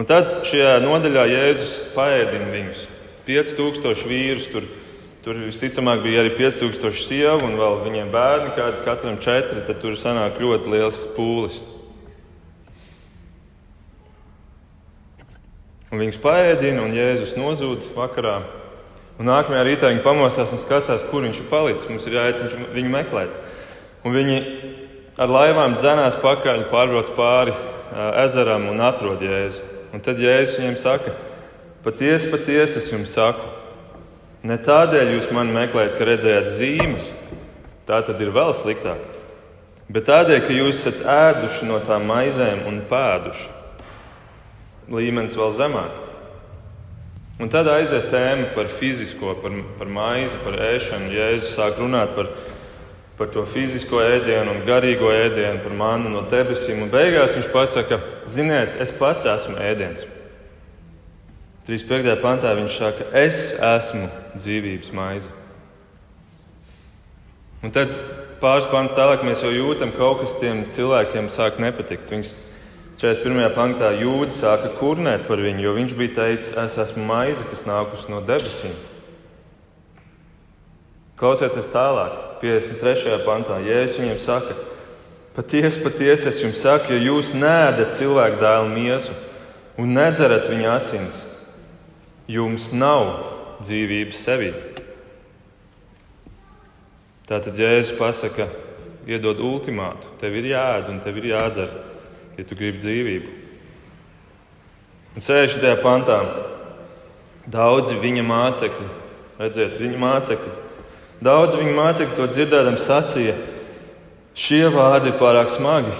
Un 0.00 0.08
tad 0.08 0.32
šajā 0.48 0.78
nodaļā 0.86 1.26
Jēzus 1.34 1.74
paēdina 1.92 2.48
viņus. 2.54 2.86
5000 3.28 4.08
vīrus 4.08 4.48
tur 4.52 4.64
Tur 5.24 5.38
visticamāk 5.40 6.02
bija 6.04 6.20
arī 6.20 6.34
5000 6.36 6.98
sievu 7.00 7.46
un 7.46 7.54
vēl 7.56 7.78
viņiem 7.86 8.10
bērni, 8.12 8.50
kādi 8.58 8.82
katram 8.84 9.14
četri. 9.24 9.62
Tad 9.64 9.78
tur 9.80 9.96
sanāk 9.96 10.36
ļoti 10.36 10.68
liels 10.74 10.98
pūlis. 11.14 11.62
Un 15.94 16.00
viņus 16.02 16.16
paēdina, 16.18 16.82
un 16.82 16.94
Jēzus 16.96 17.36
nozūd 17.38 17.84
vakarā. 17.94 18.40
Un 19.14 19.28
nākamajā 19.30 19.62
rītā 19.62 19.92
viņi 19.92 20.02
pamostās 20.02 20.50
un 20.50 20.58
skatās, 20.58 21.04
kur 21.06 21.22
viņš 21.22 21.38
ir 21.38 21.46
palicis. 21.46 21.86
Mums 21.86 22.08
ir 22.10 22.16
jāiet 22.18 22.56
viņu 22.74 22.90
meklēt. 22.90 23.36
Un 24.02 24.16
viņi 24.16 24.40
ar 25.22 25.30
laivām 25.30 25.78
dzenās 25.78 26.18
pakaļ, 26.18 26.64
pārbrauc 26.72 27.12
pāri 27.14 27.54
ezeram 28.24 28.66
un 28.72 28.82
atrod 28.82 29.22
Jēzu. 29.22 29.62
Un 29.94 30.02
tad 30.02 30.18
Jēzus 30.18 30.58
viņiem 30.58 30.76
saka, 30.82 31.14
patiesi, 31.86 32.32
patiesi 32.34 32.80
es 32.82 32.90
jums 32.90 33.14
saku, 33.14 33.46
ne 34.42 34.58
tādēļ 34.58 35.14
jūs 35.14 35.30
mani 35.30 35.54
meklējat, 35.54 35.94
ka 35.94 36.10
redzējāt 36.10 36.54
zīmes, 36.58 37.12
tā 37.86 38.02
tad 38.02 38.18
ir 38.18 38.34
vēl 38.34 38.50
sliktāk, 38.58 38.98
bet 39.86 40.10
tādēļ, 40.10 40.42
ka 40.42 40.58
jūs 40.58 40.82
esat 40.82 41.06
ēduši 41.06 41.70
no 41.70 41.78
tām 41.86 42.10
maizēm 42.10 42.66
un 42.66 42.82
pēduši. 42.90 43.52
Līmenis 44.92 45.36
vēl 45.38 45.54
zemāk. 45.56 46.00
Un 47.42 47.50
tad 47.50 47.66
aiziet 47.66 48.10
tēma 48.12 48.52
par 48.54 48.68
fizisko, 48.70 49.32
par, 49.42 49.54
par 49.78 49.88
maizi, 49.90 50.36
par 50.44 50.58
ēšanu. 50.68 51.10
Jēzus 51.14 51.54
sāk 51.56 51.80
runāt 51.82 52.12
par, 52.14 52.28
par 53.18 53.32
to 53.34 53.42
fizisko 53.48 54.02
ēdienu 54.04 54.54
un 54.54 54.66
garīgo 54.68 55.10
ēdienu, 55.10 55.62
par 55.64 55.74
manu 55.74 56.12
no 56.12 56.22
debesīm. 56.30 56.84
Un 56.84 56.92
beigās 56.92 57.34
viņš 57.34 57.50
pasaka, 57.54 57.98
ziniet, 58.30 58.76
es 58.84 58.94
pats 58.94 59.26
esmu 59.26 59.58
ēdiens. 59.58 60.06
35. 61.66 62.20
pantā 62.20 62.52
viņš 62.54 62.76
saka, 62.76 63.08
es 63.16 63.40
esmu 63.56 64.06
dzīvības 64.36 64.92
maize. 64.94 65.32
Un 67.64 67.72
tad 67.72 67.94
pāris 68.42 68.66
pāns 68.68 68.92
tālāk 68.92 69.24
mēs 69.24 69.42
jau 69.42 69.50
jūtam, 69.50 69.90
ka 69.94 70.02
kaut 70.04 70.20
kas 70.20 70.34
tiem 70.42 70.66
cilvēkiem 70.74 71.30
sāk 71.32 71.56
nepatikt. 71.62 72.10
Viņus 72.12 72.34
41. 72.94 73.48
pantā 73.56 73.88
jūdzi 73.98 74.36
sāka 74.38 74.68
kurnēt 74.78 75.24
par 75.26 75.40
viņu, 75.42 75.64
jo 75.64 75.72
viņš 75.74 75.94
bija 75.98 76.14
teicis, 76.20 76.52
es 76.54 76.76
esmu 76.78 77.02
maize, 77.08 77.42
kas 77.50 77.64
nākusi 77.66 78.10
no 78.12 78.20
debesīm. 78.22 78.74
Klausieties 81.18 81.72
tālāk, 81.72 82.14
53. 82.42 83.16
pantā, 83.26 83.58
Jēzus 83.66 83.98
viņiem 83.98 84.20
saka, 84.22 84.54
patiesi, 85.34 85.82
patiesi 85.82 86.28
es 86.30 86.38
jums 86.44 86.60
saku, 86.62 86.94
ja 86.94 87.08
jūs 87.08 87.32
nēdat 87.34 87.96
cilvēku 87.98 88.38
dēlu 88.42 88.70
miesu 88.70 89.14
un 89.80 89.90
nedzerat 89.96 90.46
viņa 90.50 90.68
asins, 90.76 91.16
jums 92.30 92.68
nav 92.74 93.08
dzīvības 93.64 94.20
sevī. 94.22 94.52
Tātad 97.26 97.58
Jēzus 97.58 97.98
pasaka, 97.98 98.46
iedod 99.10 99.42
ultimātu, 99.42 100.14
tev 100.22 100.38
ir 100.38 100.52
jāēd 100.52 100.92
un 100.92 101.02
tev 101.02 101.18
ir 101.18 101.32
jādzer 101.32 101.74
ja 102.38 102.44
tu 102.44 102.56
gribi 102.58 102.82
dzīvību. 102.82 103.32
Un 105.14 105.22
60. 105.22 105.82
pantā 105.82 106.18
daudzi 107.46 107.98
viņa 108.02 108.24
mācekļi, 108.26 108.86
redziet, 109.38 109.76
viņa 109.78 110.00
mācekļi, 110.02 110.54
daudzi 111.22 111.60
viņa 111.60 111.74
mācekļi 111.76 112.18
to 112.18 112.26
dzirdēdam 112.32 112.78
sacīja, 112.82 113.36
šie 114.34 114.64
vārdi 114.74 115.12
ir 115.12 115.20
pārāk 115.20 115.52
smagi. 115.54 115.94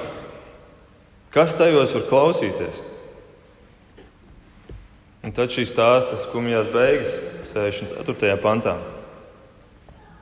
Kas 1.34 1.54
tajos 1.58 1.94
var 1.94 2.08
klausīties? 2.10 2.80
Un 5.24 5.32
tad 5.34 5.54
šī 5.54 5.64
stāsta 5.66 6.18
skumjās 6.20 6.66
beigas, 6.72 7.14
64. 7.54 8.34
pantā, 8.42 8.74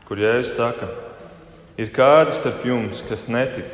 kur 0.06 0.20
Jēzus 0.20 0.52
saka, 0.58 0.90
ir 1.80 1.88
kādi 1.96 2.36
starp 2.36 2.68
jums, 2.68 3.00
kas 3.08 3.24
netic 3.32 3.72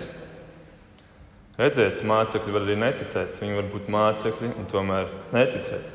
Redziet, 1.59 2.05
mācekļi 2.07 2.53
var 2.55 2.63
arī 2.63 2.77
neticēt. 2.79 3.41
Viņi 3.43 3.57
var 3.59 3.71
būt 3.73 3.89
mācekļi 3.91 4.53
un 4.61 4.69
tomēr 4.71 5.09
neticēt. 5.35 5.89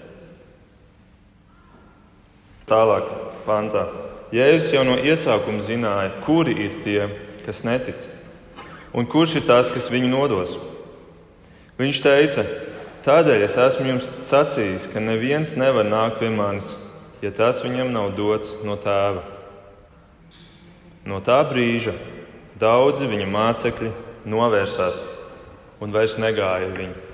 Tālāk, 2.67 3.07
pantā. 3.45 3.85
Jēzus 4.33 4.73
jau 4.73 4.83
no 4.87 4.97
iesākuma 4.99 5.63
zināja, 5.63 6.11
kuri 6.25 6.55
ir 6.65 6.75
tie, 6.83 6.99
kas 7.45 7.61
netic, 7.63 8.03
un 8.91 9.07
kurš 9.07 9.37
ir 9.39 9.47
tas, 9.47 9.71
kas 9.71 9.91
viņu 9.93 10.09
nodos. 10.11 10.57
Viņš 11.79 11.99
teica, 12.01 12.43
tādēļ 13.05 13.45
es 13.45 13.55
esmu 13.61 13.87
jums 13.91 14.09
sacījis, 14.27 14.89
ka 14.91 15.03
neviens 15.03 15.55
nevar 15.59 15.87
nākt 15.87 16.19
pie 16.19 16.31
manis, 16.33 16.75
ja 17.23 17.31
tas 17.35 17.63
viņam 17.63 17.93
nav 17.93 18.15
dots 18.17 18.57
no 18.67 18.75
tēva. 18.75 19.23
No 21.07 21.23
tā 21.23 21.39
brīža 21.47 21.95
daudzi 22.59 23.07
viņa 23.11 23.31
mācekļi 23.31 23.91
novērsās 24.27 25.03
un 25.83 25.91
vairs 25.91 26.15
negāja 26.21 26.71
viņu. 26.77 27.09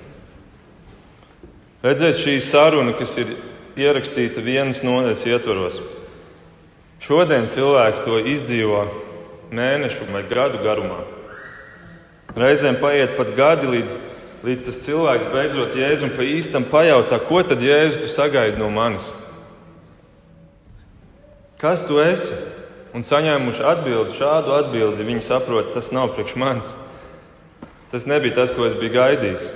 Redziet, 1.82 2.18
šī 2.20 2.36
saruna, 2.44 2.92
kas 2.94 3.16
ir 3.18 3.32
ierakstīta 3.80 4.42
vienas 4.44 4.82
nodaļas 4.84 5.24
ietvaros. 5.30 5.78
Šodien 7.00 7.48
cilvēki 7.48 8.04
to 8.04 8.18
izdzīvo 8.28 8.84
mēnešu 9.56 10.10
vai 10.12 10.22
gadu 10.28 10.60
garumā. 10.62 11.00
Reizēm 12.36 12.76
paiet 12.78 13.16
pat 13.16 13.32
gadi, 13.34 13.70
līdz, 13.72 13.96
līdz 14.46 14.66
tas 14.68 14.82
cilvēks 14.84 15.32
beidzot 15.32 15.74
jēzu 15.74 16.06
un 16.06 16.14
pa 16.14 16.28
īstam 16.28 16.68
pajautā, 16.68 17.18
ko 17.26 17.40
tad 17.42 17.64
jēzu 17.64 18.04
tu 18.04 18.12
sagaidi 18.12 18.60
no 18.60 18.68
manis? 18.70 19.08
Kas 21.60 21.82
tu 21.88 21.98
esi? 22.04 22.36
Un 22.94 23.04
saņēmuši 23.06 23.66
atbildi, 23.70 24.16
šādu 24.18 24.54
atbildi, 24.56 25.04
viņi 25.06 25.22
saprot, 25.22 25.72
tas 25.74 25.92
nav 25.94 26.12
priekš 26.14 26.36
manis. 26.40 26.72
Tas 27.90 28.06
nebija 28.06 28.34
tas, 28.34 28.52
ko 28.54 28.68
es 28.68 28.76
biju 28.78 28.94
gaidījis. 28.94 29.48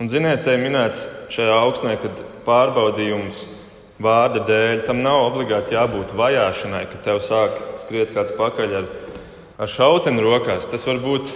Un, 0.00 0.08
ziniet, 0.12 0.42
te 0.44 0.54
minēts 0.60 1.02
šajā 1.32 1.58
augstnē, 1.60 1.96
kad 2.00 2.22
pārbaudījums 2.46 3.42
vārda 4.00 4.42
dēļ 4.48 4.82
tam 4.88 5.02
nav 5.04 5.26
obligāti 5.30 5.76
jābūt 5.76 6.14
vajāšanai, 6.16 6.84
ka 6.88 7.00
tev 7.04 7.20
sāk 7.24 7.56
skriet 7.80 8.12
kāds 8.16 8.32
pakaļ 8.36 8.74
ar, 8.80 8.88
ar 9.60 9.72
šauteni 9.72 10.24
rokās. 10.24 10.68
Tas 10.72 10.84
var 10.88 11.00
būt 11.04 11.32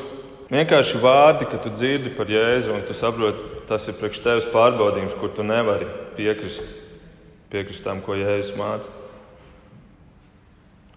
vienkārši 0.52 1.00
vārdi, 1.04 1.48
ka 1.48 1.60
tu 1.60 1.72
dzirdi 1.72 2.12
par 2.16 2.28
Jēzu 2.28 2.72
un 2.76 2.84
tu 2.88 2.96
saproti, 2.96 3.44
tas 3.68 3.84
ir 3.88 4.00
priekš 4.00 4.24
tevis 4.24 4.50
pārbaudījums, 4.52 5.16
kur 5.20 5.32
tu 5.36 5.44
nevari 5.46 5.88
piekrist, 6.16 6.64
piekrist 7.52 7.84
tam, 7.84 8.00
ko 8.04 8.16
Jēzus 8.16 8.56
māca. 8.60 8.92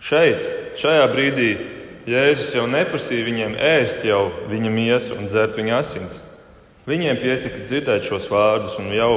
Šeit, 0.03 0.43
šajā 0.79 1.07
brīdī 1.11 1.51
Jēzus 2.03 2.49
jau 2.51 2.65
neprasīja 2.67 3.23
viņiem 3.23 3.53
ēst 3.55 4.01
jau 4.03 4.25
viņa 4.49 4.71
miesu 4.73 5.15
un 5.15 5.29
dzert 5.29 5.55
viņa 5.55 5.77
asins. 5.77 6.17
Viņiem 6.83 7.15
pietika 7.21 7.61
dzirdēt 7.63 8.03
šos 8.03 8.25
vārdus, 8.27 8.75
un 8.81 8.89
jau 8.91 9.13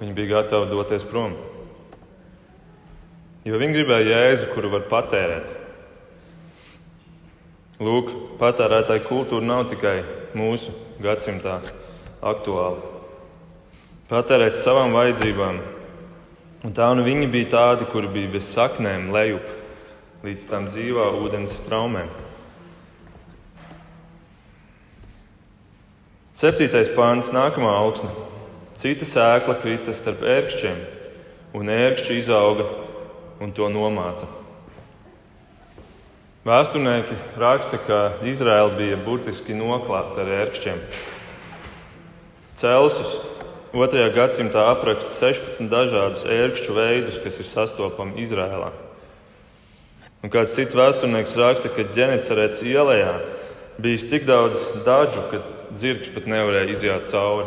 viņi 0.00 0.16
bija 0.16 0.32
gatavi 0.32 0.66
doties 0.72 1.04
prom. 1.06 1.36
Jo 3.46 3.60
viņi 3.62 3.76
gribēja 3.76 4.16
jēzu, 4.16 4.48
kuru 4.50 4.72
var 4.72 4.88
patērēt. 4.90 5.52
Lūk, 7.86 8.10
patērētāja 8.40 9.04
kultūra 9.06 9.46
nav 9.46 9.68
tikai 9.70 10.00
mūsu 10.34 10.74
gadsimtā 10.98 11.60
aktuāla. 12.18 12.82
Patērēt 14.10 14.58
savām 14.58 14.90
vajadzībām, 14.96 15.62
un 16.66 16.74
tā 16.74 16.90
nu 16.98 17.06
viņi 17.06 17.30
bija 17.30 17.52
tādi, 17.54 17.86
kuri 17.92 18.10
bija 18.10 18.34
bez 18.34 18.50
saknēm 18.50 19.12
lejup 19.14 19.54
līdz 20.24 20.46
tam 20.50 20.66
dzīvā 20.72 21.04
ūdens 21.20 21.54
straumēm. 21.60 22.08
Septītais 26.38 26.90
pāns, 26.94 27.30
nākamā 27.34 27.70
augsne. 27.80 28.10
Cita 28.78 29.06
sēkla 29.06 29.56
krita 29.62 29.94
starp 29.94 30.22
ērkšķiem, 30.22 30.82
un 31.58 31.70
ērkšķi 31.74 32.18
izauga 32.20 32.66
un 33.42 33.54
to 33.54 33.66
nomāca. 33.70 34.26
Vēsturnieki 36.46 37.16
raksta, 37.38 37.78
ka 37.86 37.98
Izraela 38.26 38.70
bija 38.78 38.98
burtiski 39.02 39.54
noklāta 39.58 40.22
ar 40.22 40.30
ērkšķiem. 40.44 40.82
Celsus 42.58 43.18
2. 43.74 44.06
gadsimtā 44.14 44.66
apraksta 44.72 45.14
16 45.28 45.70
dažādus 45.70 46.26
ērkšķu 46.26 46.78
veidus, 46.78 47.18
kas 47.22 47.38
ir 47.42 47.50
sastopami 47.50 48.22
Izrēlā. 48.24 48.72
Un 50.18 50.32
kāds 50.34 50.56
cits 50.56 50.74
vēsturnieks 50.74 51.36
raksta, 51.38 51.70
ka 51.70 51.86
ģenecerēts 51.94 52.64
ielā 52.66 52.98
bija 53.78 54.10
tik 54.10 54.26
daudz 54.26 54.64
dažu, 54.86 55.22
ka 55.30 55.42
dzirkšs 55.70 56.10
pat 56.14 56.26
nevarēja 56.26 56.72
iziet 56.72 57.06
cauri. 57.12 57.46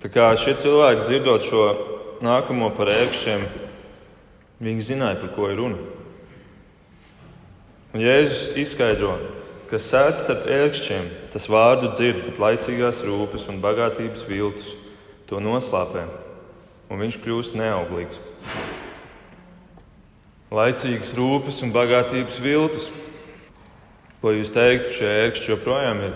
Tā 0.00 0.08
kā 0.14 0.30
šie 0.40 0.54
cilvēki 0.62 1.08
dzirdot 1.08 1.44
šo 1.44 1.64
nākamo 2.24 2.70
par 2.76 2.88
ērkšķiem, 2.94 3.44
viņi 4.64 4.86
zināja, 4.86 5.18
par 5.20 5.34
ko 5.34 5.50
ir 5.50 5.58
runa. 5.60 5.80
Un 7.92 8.04
Jēzus 8.04 8.56
izskaidro, 8.62 9.16
ka 9.68 9.80
sēdz 9.82 10.22
starp 10.22 10.48
ērkšķiem, 10.54 11.12
tas 11.34 11.48
vārdu 11.50 11.92
dzird, 11.98 12.24
bet 12.30 12.40
laicīgās 12.40 13.04
rūpes 13.04 13.48
un 13.52 13.60
bagātības 13.64 14.24
viltus 14.28 14.72
to 15.28 15.40
noslāpē, 15.44 16.06
un 16.88 17.04
viņš 17.04 17.20
kļūst 17.24 17.58
neauglīgs 17.60 18.22
laicīgas 20.54 21.12
rūpes 21.16 21.60
un 21.64 21.72
bagātības 21.74 22.38
viltus. 22.42 22.88
Ko 24.22 24.32
jūs 24.34 24.50
teiktu, 24.54 24.94
šie 24.96 25.08
ērkšķi 25.26 25.52
joprojām 25.52 26.00
ir 26.08 26.14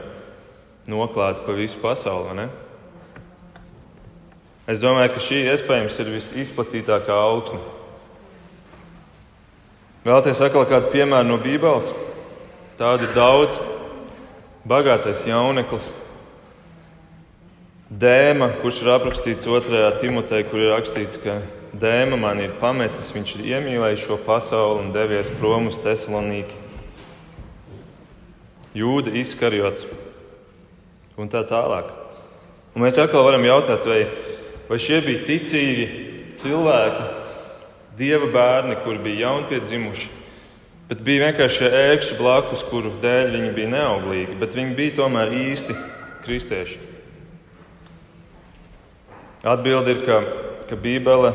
noklāti 0.90 1.44
pa 1.46 1.54
visu 1.54 1.78
pasauli? 1.82 2.34
Ne? 2.40 2.48
Es 4.66 4.82
domāju, 4.82 5.12
ka 5.14 5.22
šī 5.22 5.42
iespējams 5.52 5.98
ir 6.02 6.10
visizplatītākā 6.16 7.14
augsne. 7.14 7.60
Vēlaties 10.02 10.42
atkal 10.42 10.66
kādu 10.70 10.90
piemēru 10.94 11.28
no 11.28 11.38
Bībeles? 11.42 11.92
Tādu 12.80 13.06
ir 13.06 13.14
daudz. 13.14 13.60
Bagātais 14.66 15.24
jauneklis, 15.26 15.88
Dēma, 17.92 18.46
kurš 18.62 18.78
ir 18.84 18.92
aprakstīts 18.94 19.44
2. 19.44 19.80
Timotejā, 20.00 20.46
kur 20.48 20.62
ir 20.62 20.70
rakstīts, 20.72 21.18
ka 21.20 21.34
Dēma 21.72 22.18
man 22.20 22.40
ir 22.44 22.58
pametis, 22.60 23.08
viņš 23.14 23.30
ir 23.38 23.46
iemīlējis 23.54 24.02
šo 24.04 24.18
pasauli 24.26 24.82
un 24.82 24.90
devies 24.92 25.30
prom 25.38 25.70
uz 25.70 25.78
Thessalonīku. 25.80 26.58
Jūda 28.76 29.14
izkarjots 29.16 29.86
un 31.16 31.30
tā 31.32 31.40
tālāk. 31.48 31.88
Un 32.76 32.84
mēs 32.84 32.98
atkal 33.00 33.24
varam 33.24 33.44
jautāt, 33.48 33.88
vai, 33.88 34.02
vai 34.68 34.78
šie 34.80 35.00
bija 35.04 35.24
ticīgi 35.24 35.86
cilvēki, 36.40 37.06
dieva 37.96 38.28
bērni, 38.32 38.76
kuri 38.84 39.00
bija 39.06 39.30
jaunpiedzimuši, 39.30 40.10
bet 40.90 41.00
bija 41.04 41.30
vienkārši 41.30 41.72
ērkšķi 41.80 42.18
blakus, 42.20 42.66
kuru 42.68 42.92
dēļ 43.00 43.32
viņi 43.32 43.54
bija 43.56 43.72
neauglīgi, 43.78 44.36
bet 44.40 44.56
viņi 44.60 44.76
bija 44.76 44.96
tomēr 45.00 45.32
īsti 45.40 45.78
kristieši. 46.26 46.80
Atbilde 49.48 49.96
ir, 49.96 50.04
ka, 50.06 50.20
ka 50.68 50.76
Bībele 50.78 51.32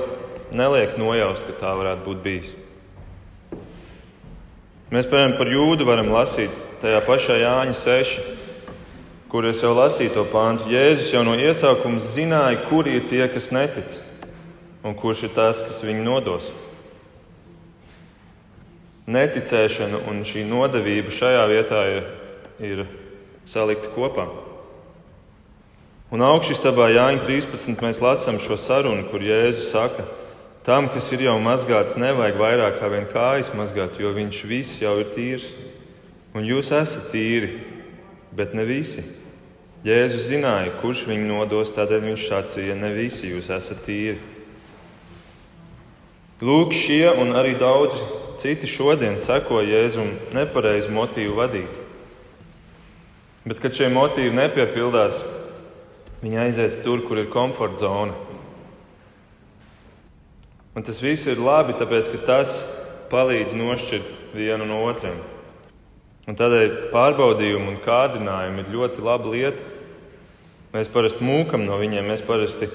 neliek 0.55 0.97
nojaust, 0.99 1.47
ka 1.47 1.55
tā 1.59 1.73
varētu 1.77 2.05
būt 2.05 2.23
bijis. 2.23 2.55
Mēs, 4.87 5.07
piemēram, 5.09 5.35
par 5.35 5.49
jūdu 5.51 5.83
varam 5.83 6.13
lasīt 6.13 6.53
tajā 6.79 7.01
pašā 7.03 7.35
Jāņa 7.41 7.73
6, 7.75 8.19
kur 9.27 9.43
es 9.49 9.59
jau 9.59 9.73
lasīju 9.75 10.13
to 10.15 10.23
pāntu. 10.31 10.69
Jēzus 10.71 11.11
jau 11.11 11.25
no 11.27 11.33
iesākuma 11.35 11.99
zināja, 11.99 12.61
kur 12.69 12.87
ir 12.87 13.09
tie, 13.09 13.25
kas 13.27 13.49
netic, 13.51 13.97
un 14.87 14.95
kurš 14.95 15.25
ir 15.27 15.33
tas, 15.35 15.59
kas 15.67 15.83
viņu 15.83 16.05
nodos. 16.05 16.47
Neticēšana 19.11 20.05
un 20.07 20.23
šī 20.27 20.45
nodevība 20.47 21.11
šajā 21.11 21.43
vietā 21.51 21.83
ir, 21.91 22.07
ir 22.63 22.85
salikta 23.47 23.91
kopā. 23.91 24.29
Un 26.15 26.23
augšstabā 26.23 26.87
Jāņa 26.95 27.25
13. 27.27 27.75
mēs 27.83 27.99
lasām 27.99 28.39
šo 28.39 28.55
sarunu, 28.55 29.03
kur 29.11 29.19
Jēzus 29.19 29.73
saka, 29.73 30.07
ka 30.07 30.16
Tam, 30.67 30.89
kas 30.91 31.05
ir 31.15 31.21
jau 31.23 31.37
mazgāts, 31.39 31.95
nevajag 31.95 32.41
vairāk 32.41 32.81
kā 32.81 32.89
vien 32.91 33.05
kājas 33.07 33.53
mazgāt, 33.55 33.93
jo 34.03 34.09
viņš 34.11 34.39
viss 34.49 34.81
jau 34.81 34.97
ir 34.99 35.13
tīrs. 35.13 35.45
Un 36.35 36.43
jūs 36.43 36.73
esat 36.75 37.05
tīri, 37.13 37.53
bet 38.35 38.51
ne 38.51 38.65
visi. 38.67 39.05
Jēzus 39.87 40.27
zināja, 40.27 40.73
kurš 40.81 41.05
viņu 41.07 41.29
nodos, 41.29 41.71
tādēļ 41.71 42.03
viņš 42.09 42.27
sacīja, 42.27 42.75
ne 42.75 42.91
visi 42.97 43.31
jūs 43.31 43.47
esat 43.55 43.79
tīri. 43.87 44.19
Lūk, 46.43 46.75
šie 46.75 47.15
un 47.15 47.31
arī 47.39 47.55
daudzi 47.55 48.03
citi 48.43 48.67
šodien 48.67 49.15
seko 49.23 49.63
Jēzum 49.63 50.11
nepareizu 50.35 50.91
motīvu 50.91 51.39
vadīt. 51.39 51.83
Bet, 53.47 53.63
kad 53.63 53.71
šie 53.71 53.87
motīvi 53.95 54.35
nepiepildās, 54.35 55.23
viņi 56.19 56.43
aiziet 56.43 56.81
tur, 56.83 57.07
kur 57.07 57.23
ir 57.23 57.31
komforta 57.31 57.87
zona. 57.87 58.26
Un 60.77 60.85
tas 60.85 60.99
viss 61.01 61.25
ir 61.25 61.39
labi, 61.41 61.73
tāpēc 61.73 62.11
ka 62.13 62.19
tas 62.27 62.51
palīdz 63.09 63.55
nošķirt 63.57 64.35
vienu 64.37 64.67
no 64.69 64.83
otriem. 64.85 65.15
Un 66.29 66.35
tādēļ 66.37 66.91
pārbaudījumi 66.91 67.71
un 67.71 67.79
kārdinājumi 67.81 68.61
ir 68.61 68.69
ļoti 68.75 69.01
laba 69.01 69.31
lieta. 69.33 69.63
Mēs 70.75 70.91
parasti 70.93 71.25
mūkam 71.25 71.63
no 71.65 71.79
viņiem, 71.81 72.05
mēs 72.05 72.21
parasti 72.27 72.69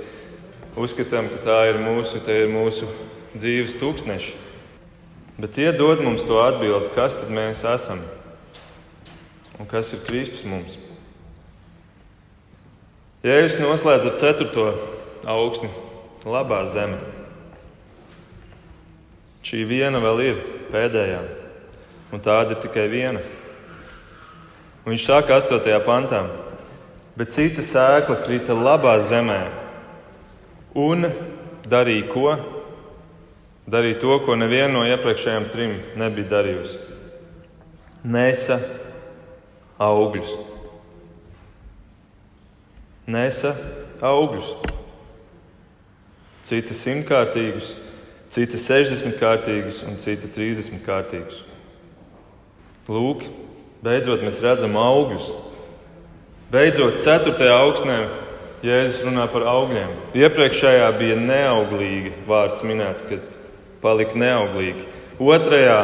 uzskatām, 0.74 1.30
ka 1.30 1.38
tā 1.44 1.60
ir 1.70 1.78
mūsu, 1.84 2.18
ir 2.26 2.50
mūsu 2.50 2.90
dzīves 3.36 3.76
tūkstneši. 3.78 4.34
Bet 5.38 5.54
tie 5.60 5.70
dod 5.76 6.02
mums 6.02 6.26
to 6.26 6.42
atbildi, 6.42 6.90
kas 6.96 7.14
tad 7.20 7.30
mēs 7.30 7.62
esam 7.68 8.02
un 9.62 9.70
kas 9.70 9.94
ir 9.94 10.02
Kristus 10.08 10.42
mums. 10.48 10.74
Jēzus 13.22 13.62
noslēdz 13.62 14.10
ar 14.10 14.18
ceturto 14.18 14.70
augsni, 15.30 15.70
labā 16.26 16.64
zeme. 16.74 17.11
Šī 19.42 19.64
viena 19.66 19.98
vēl 20.02 20.20
ir 20.22 20.42
pēdējā, 20.70 21.22
un 22.14 22.22
tāda 22.22 22.54
ir 22.54 22.62
tikai 22.62 22.86
viena. 22.92 23.22
Un 24.82 24.92
viņš 24.94 25.06
saka 25.06 25.38
8. 25.40 25.66
pantā, 25.86 26.22
bet 27.18 27.34
cita 27.34 27.62
sēkla 27.62 28.20
krita 28.22 28.54
labā 28.54 28.96
zemē 29.02 29.40
un 30.78 31.06
darīja 31.66 32.08
ko? 32.12 32.36
Darīja 33.72 34.00
to, 34.02 34.14
ko 34.26 34.34
neviena 34.38 34.72
no 34.74 34.82
iepriekšējām 34.90 35.50
trim 35.52 35.76
nebija 35.98 36.30
darījusi. 36.32 36.78
Nesa 38.02 38.58
augļus. 39.78 40.32
Nesa 43.06 43.54
augļus. 44.02 44.50
Cita 46.46 46.74
simtkārtīgus, 46.74 47.70
cita 48.32 48.56
60 48.56 49.18
kārtīgas 49.20 49.82
un 49.88 49.98
cita 50.00 50.28
30 50.32 50.80
kārtīgas. 50.86 51.42
Lūk, 52.88 53.26
beidzot 53.84 54.24
mēs 54.24 54.40
redzam 54.44 54.76
augļus. 54.80 55.28
Beidzot, 56.52 57.00
4. 57.04 57.48
augsnē 57.52 57.98
Jēzus 58.62 59.02
runā 59.06 59.24
par 59.32 59.44
augļiem. 59.50 59.90
Iepriekšējā 60.14 60.88
bija 60.98 61.16
neauglīga 61.18 62.12
vārds 62.28 62.62
minēts, 62.62 63.04
kad 63.08 63.24
palika 63.82 64.14
neauglīgi. 64.18 64.84
Otrajā 65.18 65.78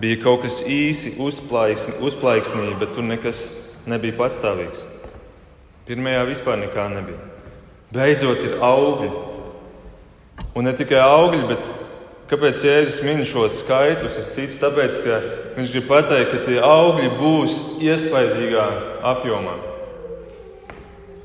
bija 0.00 0.20
kaut 0.22 0.46
kas 0.46 0.62
īsi 0.64 1.18
uzplaiksnīgi, 1.20 2.78
bet 2.80 2.94
tur 2.96 3.04
nekas 3.04 3.42
nebija 3.88 4.16
patstāvīgs. 4.22 4.86
Pirmajā 5.88 6.24
vispār 6.30 6.62
nekā 6.62 6.86
nebija. 6.94 7.20
Beidzot, 7.92 8.40
ir 8.46 8.56
augļi, 8.64 9.10
Un 10.52 10.68
ne 10.68 10.72
tikai 10.76 11.00
augļi, 11.00 11.42
bet 11.48 11.68
kāpēc 12.28 12.60
Jēzus 12.66 13.00
min 13.06 13.22
šos 13.28 13.62
skaitļus? 13.62 14.18
Es 14.20 14.32
ticu, 14.36 14.58
tāpēc, 14.60 14.98
ka 15.04 15.20
viņš 15.56 15.72
grib 15.72 15.86
pateikt, 15.88 16.32
ka 16.32 16.40
tie 16.44 16.58
augļi 16.60 17.12
būs 17.16 17.60
iespaidīgā 17.80 18.66
apjomā. 19.14 19.54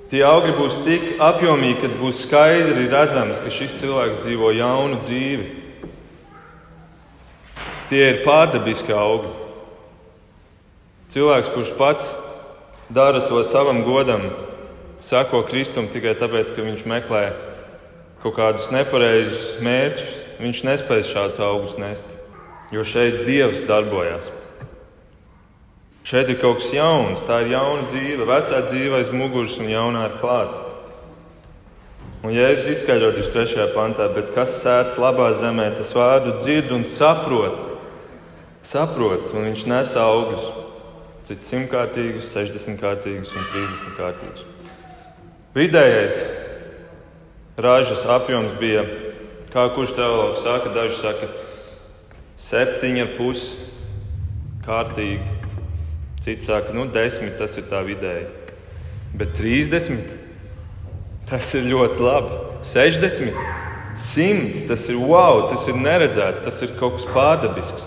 Tie 0.08 0.22
augļi 0.24 0.54
būs 0.56 0.78
tik 0.86 1.08
apjomīgi, 1.20 1.82
ka 1.82 1.90
būs 2.00 2.24
skaidri 2.24 2.88
redzams, 2.88 3.42
ka 3.44 3.52
šis 3.52 3.76
cilvēks 3.82 4.22
dzīvo 4.24 4.54
jaunu 4.56 5.02
dzīvi. 5.04 5.48
Tie 7.92 8.00
ir 8.14 8.24
pārdabiski 8.24 8.96
augļi. 8.96 9.34
Cilvēks, 11.12 11.52
kurš 11.52 11.76
pats 11.76 12.16
dara 12.88 13.26
to 13.28 13.44
savam 13.48 13.84
godam, 13.84 14.30
sako 15.04 15.44
Kristum 15.48 15.92
tikai 15.92 16.16
tāpēc, 16.20 16.56
ka 16.56 16.64
viņš 16.64 16.88
meklē 16.88 17.26
kaut 18.24 18.36
kādus 18.38 18.70
nepareizus 18.74 19.58
mērķus, 19.66 20.16
viņš 20.42 20.64
nespēs 20.68 21.12
šādus 21.12 21.42
augus 21.44 21.78
nest. 21.82 22.08
Jo 22.74 22.84
šeit 22.84 23.24
Dievs 23.28 23.64
darbojas. 23.68 24.28
Šeit 26.08 26.30
ir 26.32 26.40
kaut 26.40 26.62
kas 26.62 26.72
jauns, 26.72 27.24
tā 27.28 27.42
ir 27.44 27.54
jauna 27.56 27.84
dzīve, 27.90 28.24
vecā 28.28 28.62
dzīve 28.70 29.02
aiz 29.02 29.12
muguras 29.12 29.58
un 29.60 29.68
jaunā 29.72 30.06
ir 30.08 30.18
klāta. 30.22 30.64
Un 32.24 32.32
Jēzus 32.34 32.72
izskaidro 32.74 33.12
23. 33.16 33.68
pantā, 33.76 34.08
bet 34.16 34.32
kas 34.36 34.56
sēž 34.64 34.98
labā 35.00 35.30
zemē, 35.40 35.70
tas 35.78 35.92
vārdu 35.96 36.38
dzird 36.40 36.72
un 36.76 36.88
saprot. 36.88 37.60
Saprot, 38.68 39.30
un 39.36 39.50
viņš 39.50 39.68
nes 39.70 39.94
augļus. 40.02 40.48
Cits 41.28 41.52
simtkārtīgus, 41.52 42.32
60 42.34 42.80
kārtīgus 42.80 43.36
un 43.36 43.48
30 43.52 43.96
kārtīgus. 44.00 44.48
Vidējais 45.56 46.20
ražas 47.58 48.06
apjoms 48.06 48.54
bija, 48.60 48.86
kā 49.54 49.66
kurš 49.76 49.96
teologs 49.98 50.44
saka, 50.46 50.72
daži 50.76 51.00
saka, 51.00 51.30
septiņi 52.38 53.04
ar 53.04 53.14
pusi 53.18 53.66
kārtīgi. 54.68 55.36
Citi 56.22 56.46
saka, 56.46 56.74
nu, 56.76 56.86
desmit 56.92 57.38
tas 57.40 57.56
ir 57.58 57.66
tā 57.70 57.82
vidēji. 57.88 58.28
Bet 59.18 59.34
30 59.40 60.02
tas 61.30 61.54
ir 61.58 61.70
ļoti 61.72 62.04
labi. 62.04 62.42
60, 62.68 63.38
100 63.98 64.68
tas 64.68 64.86
ir 64.92 65.00
wow, 65.02 65.48
tas 65.50 65.66
ir 65.72 65.80
neredzēts, 65.82 66.44
tas 66.46 66.62
ir 66.66 66.76
kaut 66.80 67.00
kas 67.00 67.08
pārdabisks. 67.14 67.86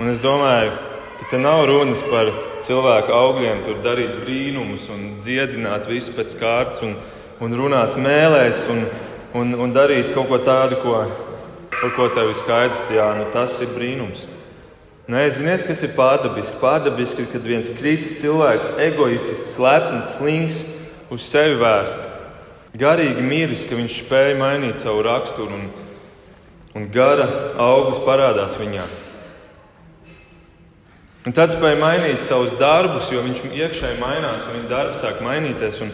Un 0.00 0.12
es 0.12 0.22
domāju, 0.22 0.76
ka 1.18 1.30
te 1.32 1.40
nav 1.40 1.64
runas 1.68 2.02
par 2.10 2.30
cilvēku 2.66 3.12
augļiem, 3.16 3.64
tur 3.66 3.82
darīt 3.84 4.20
brīnumus 4.22 4.86
un 4.92 5.18
dziedināt 5.24 5.88
visu 5.90 6.14
pēc 6.16 6.36
kārtas. 6.38 6.84
Un, 6.86 6.94
un 7.42 7.56
runāt 7.58 7.96
mēlēs 7.98 8.66
un, 8.70 8.84
un, 9.40 9.56
un 9.64 9.74
darīt 9.74 10.12
kaut 10.14 10.30
ko 10.30 10.38
tādu, 10.46 10.78
ko, 10.84 11.00
par 11.74 11.94
ko 11.96 12.06
tev 12.14 12.30
ir 12.30 12.38
skaidrs, 12.38 12.84
jā, 12.94 13.08
nu 13.18 13.26
tas 13.34 13.58
ir 13.64 13.72
brīnums. 13.74 14.22
Nē, 15.10 15.24
ziniet, 15.34 15.64
kas 15.66 15.82
ir 15.82 15.96
pārdabiski? 15.96 16.60
Pārdabiski 16.62 17.26
kad 17.32 17.42
viens 17.42 17.70
kritis 17.74 18.20
cilvēks, 18.20 18.76
egoistisks, 18.84 19.56
lepns, 19.60 20.12
slings, 20.20 20.60
uz 21.12 21.26
sevi 21.26 21.58
vērsts, 21.60 22.06
garīgi 22.78 23.24
miris, 23.26 23.66
ka 23.66 23.76
viņš 23.76 23.98
spēja 24.04 24.38
mainīt 24.38 24.78
savu 24.80 25.02
raksturu 25.04 25.58
un, 25.58 25.66
un 26.78 26.86
gara 26.94 27.26
auglis 27.60 27.98
parādās 28.06 28.54
viņā. 28.60 28.86
Un 31.26 31.34
tad 31.34 31.52
spēja 31.54 31.78
mainīt 31.78 32.24
savus 32.26 32.54
darbus, 32.58 33.10
jo 33.10 33.20
viņš 33.26 33.44
iekšēji 33.50 34.00
mainās, 34.00 34.46
un 34.46 34.56
viņa 34.60 34.70
darbs 34.70 35.02
sāk 35.02 35.20
mainīties. 35.22 35.82
Un, 35.84 35.92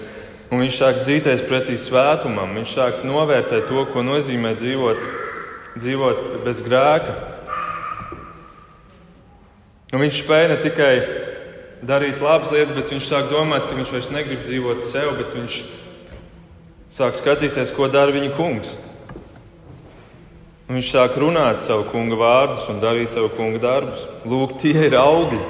un 0.49 0.63
viņš 0.63 0.77
sāk 0.81 1.01
dzīties 1.05 1.45
pretī 1.49 1.77
svētumam, 1.81 2.55
viņš 2.57 2.75
sāk 2.75 3.03
novērtēt 3.07 3.69
to, 3.69 3.85
ko 3.93 4.05
nozīmē 4.07 4.55
dzīvot, 4.57 5.03
dzīvot 5.77 6.23
bez 6.45 6.63
grēka. 6.65 7.17
Un 9.93 10.03
viņš 10.05 10.21
spēja 10.23 10.53
ne 10.53 10.59
tikai 10.61 10.93
darīt 11.89 12.21
labas 12.25 12.53
lietas, 12.53 12.75
bet 12.77 12.93
viņš 12.93 13.09
sāk 13.09 13.31
domāt, 13.33 13.69
ka 13.69 13.77
viņš 13.77 13.93
vairs 13.95 14.11
negrib 14.13 14.45
dzīvot 14.45 14.85
sev, 14.85 15.15
bet 15.21 15.37
viņš 15.37 15.63
sāk 16.93 17.17
skatīties, 17.21 17.73
ko 17.77 17.89
dara 17.93 18.13
viņa 18.13 18.33
kungs. 18.37 18.75
Un 20.69 20.77
viņš 20.77 20.89
sāk 20.93 21.17
runāt 21.17 21.63
savu 21.65 21.87
kunga 21.89 22.17
vārdus 22.21 22.67
un 22.69 22.81
darīt 22.83 23.15
savu 23.17 23.31
kunga 23.37 23.61
darbus. 23.63 24.03
Lūk, 24.29 24.59
tie 24.61 24.75
ir 24.89 24.97
augļi. 25.01 25.41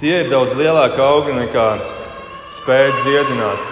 Tie 0.00 0.14
ir 0.22 0.30
daudz 0.32 0.54
lielāki 0.56 1.02
augļi 1.04 1.34
nekā 1.42 1.66
spēja 2.60 2.90
dziedināt 3.02 3.68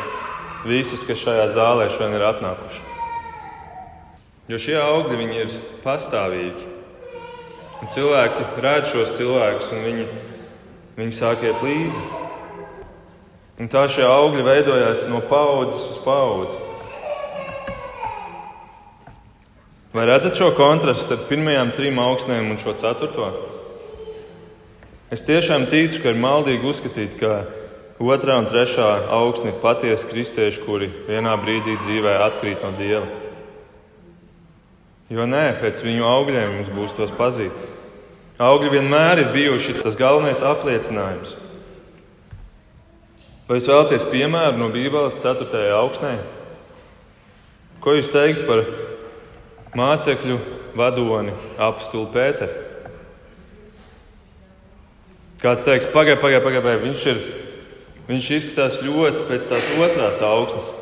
visus, 0.65 1.03
kas 1.05 1.21
šajā 1.21 1.49
zālē 1.53 1.89
šodien 1.93 2.17
ir 2.17 2.25
atnākuši. 2.31 2.85
Jo 4.49 4.61
šie 4.61 4.79
augļi 4.81 5.27
ir 5.37 5.51
pastāvīgi. 5.85 6.65
Un 7.79 7.91
cilvēki 7.93 8.47
redz 8.65 8.89
šos 8.95 9.13
cilvēkus, 9.19 9.69
un 9.77 9.85
viņi, 9.85 10.07
viņi 10.97 11.15
sāk 11.15 11.45
iet 11.45 11.61
līdzi. 11.63 12.07
Un 13.61 13.69
tā 13.71 13.85
šie 13.93 14.07
augļi 14.09 14.47
veidojās 14.47 15.05
no 15.13 15.21
paudzes 15.29 15.85
uz 15.93 16.01
paudzi. 16.07 16.65
Vai 19.93 20.09
redzat 20.09 20.39
šo 20.39 20.51
kontrastu 20.57 21.05
starp 21.05 21.29
pirmajām 21.29 21.75
trim 21.77 22.01
augsnēm 22.01 22.51
un 22.55 22.59
šo 22.61 22.75
ceturto? 22.81 23.29
Es 25.13 25.25
tiešām 25.29 25.69
ticu, 25.69 26.03
ka 26.03 26.13
ir 26.13 26.21
maldīgi 26.21 26.69
uzskatīt, 26.69 27.17
ka 27.21 27.58
otrā 27.99 28.37
un 28.39 28.47
trešā 28.47 29.11
augsne 29.11 29.51
ir 29.51 29.59
patiesi 29.63 30.07
kristieši, 30.11 30.63
kuri 30.63 30.91
vienā 31.09 31.35
brīdī 31.43 31.75
dzīvē 31.83 32.15
atkrīt 32.29 32.63
no 32.63 32.71
dieva. 32.79 33.07
Jo 35.11 35.25
nē, 35.27 35.59
pēc 35.63 35.81
viņu 35.83 36.05
augļiem 36.05 36.55
mums 36.59 36.71
būs 36.75 36.95
tos 36.95 37.13
pazīt. 37.17 37.55
Augļi 38.39 38.71
vienmēr 38.77 39.25
ir 39.25 39.33
bijuši 39.35 39.81
tas 39.81 39.97
galvenais 39.99 40.45
apliecinājums. 40.47 41.35
Vai 43.49 43.57
jūs 43.57 43.71
vēlaties 43.71 44.05
piemēru 44.13 44.61
no 44.61 44.69
Bībeles 44.71 45.17
4. 45.25 45.65
augsnē? 45.81 46.19
Ko 47.81 47.97
jūs 47.97 48.13
teikt 48.13 48.45
par 48.47 48.63
mācekļu 49.79 50.39
vadoni 50.77 51.35
apstulu 51.57 52.11
Pēteru? 52.13 52.67
Kāds 55.39 55.63
teiks, 55.63 55.87
pagaidiet, 55.95 56.19
pagaidiet, 56.19 56.45
pagaidiet, 56.45 56.83
viņš, 56.83 57.03
ir, 57.13 57.19
viņš 58.09 58.35
izskatās 58.41 58.83
ļoti 58.85 59.25
pēc 59.31 59.49
tās 59.53 59.73
otrās 59.79 60.21
augsnes. 60.25 60.75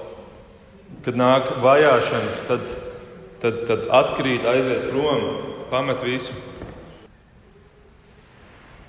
Kad 1.06 1.18
nāk 1.18 1.56
vajāšanas, 1.62 2.42
tad 2.48 2.66
tad, 3.40 3.62
tad 3.68 3.86
atkrīt, 3.92 4.46
aiziet 4.48 4.88
prom, 4.90 5.24
pamet 5.70 6.04
visu. 6.06 6.36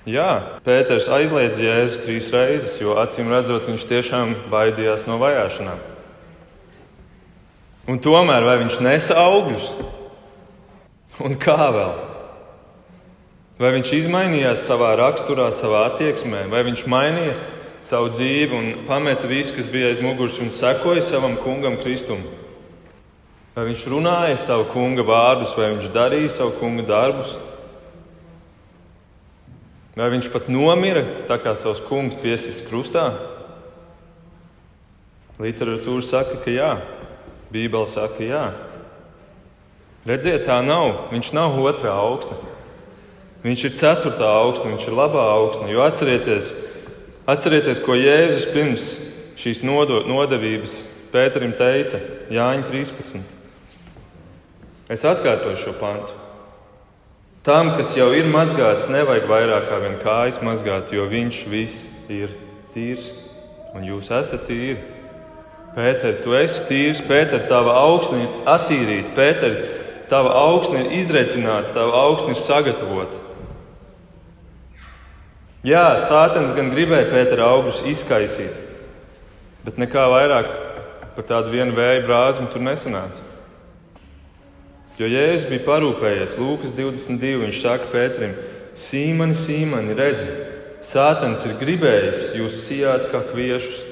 Jā, 0.08 0.60
Pēters 0.64 1.10
aizliedz 1.12 1.58
Jēzu 1.60 2.00
trīs 2.06 2.30
reizes, 2.32 2.78
jo 2.80 2.94
acīm 2.96 3.28
redzot, 3.32 3.66
viņš 3.68 3.84
tiešām 3.90 4.34
baidījās 4.52 5.04
no 5.08 5.18
vajāšanām. 5.20 5.82
Un 7.88 8.00
tomēr 8.04 8.44
vai 8.44 8.56
viņš 8.62 8.78
nesa 8.84 9.18
augļus? 9.20 9.68
Un 11.24 11.36
kā 11.40 11.58
vēl? 11.74 11.92
Vai 13.58 13.72
viņš 13.74 13.92
izmainījās 13.98 14.64
savā 14.68 14.94
raksturā, 15.00 15.50
savā 15.52 15.84
attieksmē, 15.90 16.44
vai 16.48 16.62
viņš 16.68 16.84
mainīja 16.88 17.36
savu 17.88 18.10
dzīvi 18.12 18.52
un 18.52 18.66
pameta 18.88 19.28
visu, 19.28 19.54
kas 19.56 19.68
bija 19.72 19.88
aiz 19.88 20.02
muguras 20.04 20.36
un 20.44 20.50
sekoja 20.52 21.00
savam 21.04 21.38
kungam 21.40 21.78
Kristum? 21.80 22.20
Vai 23.56 23.64
viņš 23.70 23.86
runāja 23.88 24.36
savu 24.42 24.68
kunga 24.74 25.02
vārdus, 25.08 25.54
vai 25.56 25.70
viņš 25.72 25.88
darīja 25.94 26.34
savu 26.36 26.52
kunga 26.60 26.84
darbus? 26.86 27.32
Vai 29.96 30.12
viņš 30.12 30.28
pat 30.30 30.52
nomira 30.52 31.02
tā 31.26 31.40
kā 31.42 31.56
savs 31.58 31.80
kungs 31.88 32.20
piesis 32.20 32.60
krustā? 32.68 33.08
Literatūra 35.42 36.04
saka, 36.04 36.38
ka 36.44 36.52
jā, 36.52 36.70
Bībele 37.50 37.88
saka, 37.90 38.22
jā. 38.22 38.44
Redziet, 40.06 40.44
tā 40.46 40.60
nav. 40.62 41.08
Viņš 41.10 41.32
nav 41.34 41.56
otrā 41.62 41.96
augsne. 41.98 42.36
Viņš 43.42 43.64
ir 43.66 43.76
ceturtā 43.80 44.28
augsne, 44.38 44.74
viņš 44.74 44.86
ir 44.90 44.96
labā 44.98 45.24
augsne. 45.34 45.70
Jo 45.72 45.82
atcerieties, 45.86 46.50
atcerieties 47.28 47.82
ko 47.84 47.96
Jēzus 47.98 48.46
pirms 48.54 48.86
šīs 49.38 49.60
nodevības 49.64 50.78
Pēterim 51.12 51.54
teica 51.56 52.00
Jāņa 52.32 52.66
13. 52.68 53.20
Es 54.92 55.04
atkārtošu 55.08 55.62
šo 55.62 55.74
pantu. 55.80 56.16
Tam, 57.44 57.70
kas 57.78 57.94
jau 57.96 58.10
ir 58.16 58.28
mazgāts, 58.28 58.90
nevajag 58.92 59.28
vairāk 59.30 59.68
kā 59.70 59.78
vien 59.80 59.96
kājas 60.02 60.40
mazgāt, 60.44 60.92
jo 60.92 61.06
viņš 61.08 61.38
viss 61.48 61.86
ir 62.12 62.34
tīrs 62.74 63.06
un 63.76 63.86
jūs 63.88 64.10
esat 64.12 64.44
tīri. 64.48 64.80
Pēter, 65.76 66.18
tu 66.24 66.34
esi 66.36 66.64
tīrs, 66.68 67.00
Pēter, 67.08 67.46
tava 67.48 67.76
augsne 67.84 68.24
ir 68.24 68.50
attīrīta, 68.52 69.14
Pēter, 69.16 69.56
tava 70.10 70.34
augsne 70.40 70.84
ir 70.84 70.98
izretināta, 70.98 71.72
tava 71.76 72.02
augsne 72.08 72.34
ir 72.34 72.40
sagatavota. 72.42 73.27
Jā, 75.66 75.98
Sātens 76.06 76.52
gan 76.54 76.68
gribēja 76.70 77.08
Pētera 77.10 77.48
augļus 77.50 77.80
izkaisīt, 77.90 78.54
bet 79.64 79.80
nekā 79.80 80.04
vairāk 80.12 80.52
par 81.16 81.26
tādu 81.26 81.50
vienu 81.50 81.74
vēja 81.74 82.04
brāzmu 82.04 82.46
tur 82.52 82.62
nesanāca. 82.62 83.24
Jo 84.98 85.08
Jēzus 85.10 85.48
bija 85.50 85.64
parūpējies, 85.66 86.36
Lūkas 86.38 86.76
22. 86.78 87.40
Viņš 87.42 87.58
saka 87.64 87.90
Pēterim, 87.90 88.36
Sīmani, 88.78 89.34
Sīmani, 89.38 89.98
redzi, 89.98 90.30
Sātans 90.86 91.42
ir 91.46 91.58
gribējis 91.58 92.38
jūs 92.38 92.62
sijāt 92.68 93.10
kā 93.10 93.24
kviešus. 93.26 93.82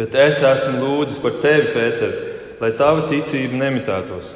Bet 0.00 0.16
es 0.16 0.40
esmu 0.44 0.80
lūdzis 0.80 1.20
par 1.20 1.36
tevi, 1.44 1.68
Pēter, 1.76 2.18
lai 2.60 2.72
tava 2.76 3.04
ticība 3.12 3.60
nemitētos. 3.66 4.32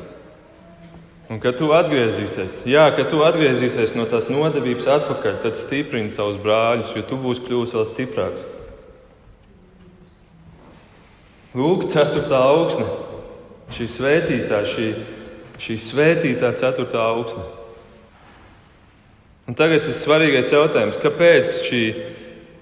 Un 1.31 1.39
kad 1.39 1.55
tu 1.55 1.69
atgriezīsies, 1.71 2.65
jā, 2.67 2.89
kad 2.97 3.07
tu 3.13 3.21
atgriezīsies 3.23 3.93
no 3.95 4.03
tās 4.11 4.27
nodevības 4.27 4.89
atpakaļ, 4.97 5.37
tad 5.45 5.55
stiprini 5.55 6.11
savus 6.11 6.41
brāļus, 6.43 6.97
jo 6.97 7.05
tu 7.07 7.19
būsi 7.23 7.45
kļuvis 7.45 7.75
vēl 7.77 7.87
stiprāks. 7.87 8.49
Lūk, 11.55 11.87
ceturtā 11.95 12.43
augsne 12.51 12.89
šī 13.75 13.87
svētītā, 13.95 14.65
šī, 14.67 14.91
šī 15.63 15.79
svētītā 15.87 16.51
ceturtā 16.59 17.07
augsne. 17.13 17.47
Un 19.47 19.55
tagad 19.59 19.87
tas 19.87 20.03
svarīgais 20.03 20.51
jautājums, 20.51 20.99
kāpēc 20.99 21.61
šī, 21.67 21.85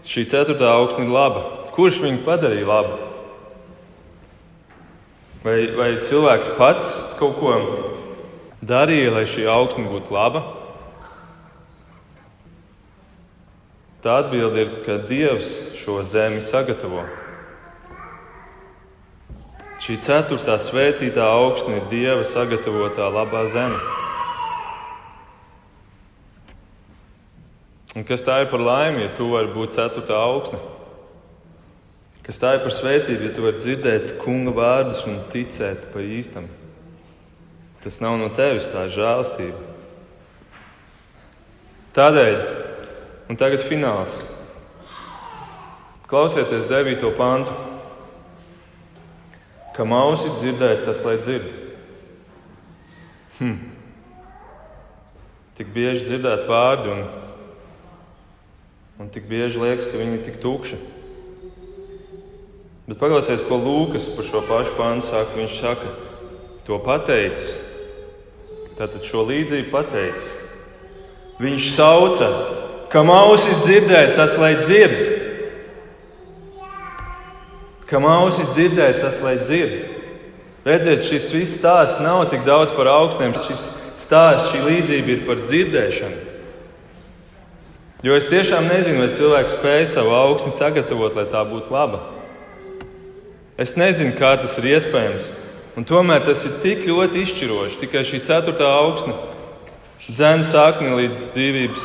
šī 0.09 0.28
ceturtā 0.28 0.76
augsne 0.76 1.09
ir 1.09 1.12
laba? 1.16 1.46
Kurš 1.72 2.02
viņu 2.04 2.24
padarīja 2.24 2.68
labu? 2.68 3.04
Vai, 5.40 5.61
vai 5.72 5.94
cilvēks 6.04 6.57
pats 6.61 6.96
kaut 7.16 7.40
ko 7.40 7.54
darīja, 8.62 9.12
lai 9.14 9.27
šī 9.31 9.47
augsne 9.51 9.87
būtu 9.90 10.14
laba? 10.14 10.42
Tā 14.03 14.21
atbilde 14.23 14.62
ir, 14.62 14.75
ka 14.87 15.01
Dievs 15.09 15.75
šo 15.79 16.01
zemi 16.07 16.42
sagatavo. 16.47 17.03
Šī 19.83 19.94
ceturtā 20.03 20.59
svētītā 20.59 21.23
augsne 21.23 21.79
ir 21.79 21.87
Dieva 21.90 22.25
sagatavotā 22.27 23.07
labā 23.14 23.44
zeme. 23.51 23.79
Un 27.99 28.07
kas 28.07 28.23
tā 28.27 28.40
ir 28.42 28.51
par 28.51 28.62
laimi, 28.62 29.07
ja 29.07 29.14
tu 29.16 29.31
vari 29.33 29.51
būt 29.55 29.79
ceturtā 29.79 30.18
augsne? 30.18 30.59
Kas 32.27 32.42
tā 32.42 32.57
ir 32.59 32.64
par 32.66 32.75
svētību, 32.75 33.31
ja 33.31 33.35
tu 33.35 33.47
vari 33.47 33.62
dzirdēt 33.62 34.16
kunga 34.23 34.53
vārdus 34.55 35.07
un 35.09 35.23
ticēt 35.33 35.88
pa 35.94 36.03
īstam? 36.05 36.51
Tas 37.88 38.03
nav 38.05 38.18
no 38.20 38.27
tevis, 38.29 38.66
tā 38.68 38.83
ir 38.85 38.90
žēlastība. 38.92 39.59
Tādēļ, 41.96 42.35
un 43.33 43.37
tagad 43.40 43.62
fināls. 43.64 44.12
Klausieties 46.05 46.66
9. 46.68 47.09
pantu. 47.16 47.55
Kam 49.72 49.94
ausis 49.96 50.35
dzirdēt, 50.42 50.83
tas 50.85 51.01
lai 51.07 51.14
dzird. 51.22 51.46
Hm. 53.38 53.55
Tik 55.57 55.70
bieži 55.72 56.11
dzirdēt 56.11 56.44
vārdi, 56.51 56.92
un, 56.92 57.01
un 59.01 59.09
tik 59.14 59.31
bieži 59.31 59.62
liekas, 59.62 59.88
ka 59.88 60.03
viņi 60.03 60.18
ir 60.18 60.27
tik 60.27 60.37
tukši. 60.42 60.77
Bet 62.90 63.01
paklausieties, 63.01 63.46
ko 63.48 63.57
Lūkas 63.64 64.11
par 64.12 64.29
šo 64.29 64.44
pašu 64.44 64.77
pāntu 64.77 65.09
saka. 65.09 65.38
Viņš 65.40 65.57
saka, 65.62 65.94
to 66.68 66.77
pateicis. 66.85 67.64
Tātad 68.79 69.03
šo 69.03 69.25
līdzību 69.27 69.73
pateicis. 69.73 70.27
Viņš 71.43 71.71
sauca, 71.75 72.29
kam 72.93 73.11
ausis 73.11 73.64
dzirdēt, 73.64 74.14
tas 74.14 74.37
lai 74.38 74.53
dzird. 74.61 75.01
Kam 77.91 78.07
ausis 78.07 78.53
dzirdēt, 78.55 79.01
tas 79.03 79.19
lai 79.25 79.35
dzird. 79.41 79.97
Redziet, 80.69 81.03
šis 81.07 81.31
viss 81.33 81.59
stāsts 81.59 82.03
nav 82.05 82.27
tik 82.31 82.45
daudz 82.47 82.75
par 82.77 82.91
augstnēm. 82.93 83.35
Šis 83.47 83.62
stāsts, 84.03 84.53
šī 84.53 84.62
līdzība 84.67 85.14
ir 85.14 85.25
par 85.27 85.43
dzirdēšanu. 85.43 86.27
Jo 88.07 88.14
es 88.14 88.29
tiešām 88.31 88.69
nezinu, 88.71 89.03
vai 89.03 89.11
cilvēks 89.11 89.57
spēj 89.59 89.88
savu 89.91 90.14
augstu 90.14 90.53
sagatavot, 90.55 91.19
lai 91.19 91.27
tā 91.33 91.43
būtu 91.49 91.75
laba. 91.75 92.05
Es 93.59 93.75
nezinu, 93.75 94.14
kā 94.14 94.37
tas 94.38 94.55
ir 94.61 94.69
iespējams. 94.77 95.38
Un 95.79 95.85
tomēr 95.87 96.25
tas 96.27 96.41
ir 96.43 96.57
tik 96.59 96.88
ļoti 96.91 97.21
izšķiroši. 97.23 97.77
Tikai 97.85 98.01
šī 98.03 98.19
ceturtā 98.27 98.67
augsne 98.81 99.12
dzēna 100.09 100.47
sākni 100.49 100.91
līdz 100.91 101.21
dzīvības 101.37 101.85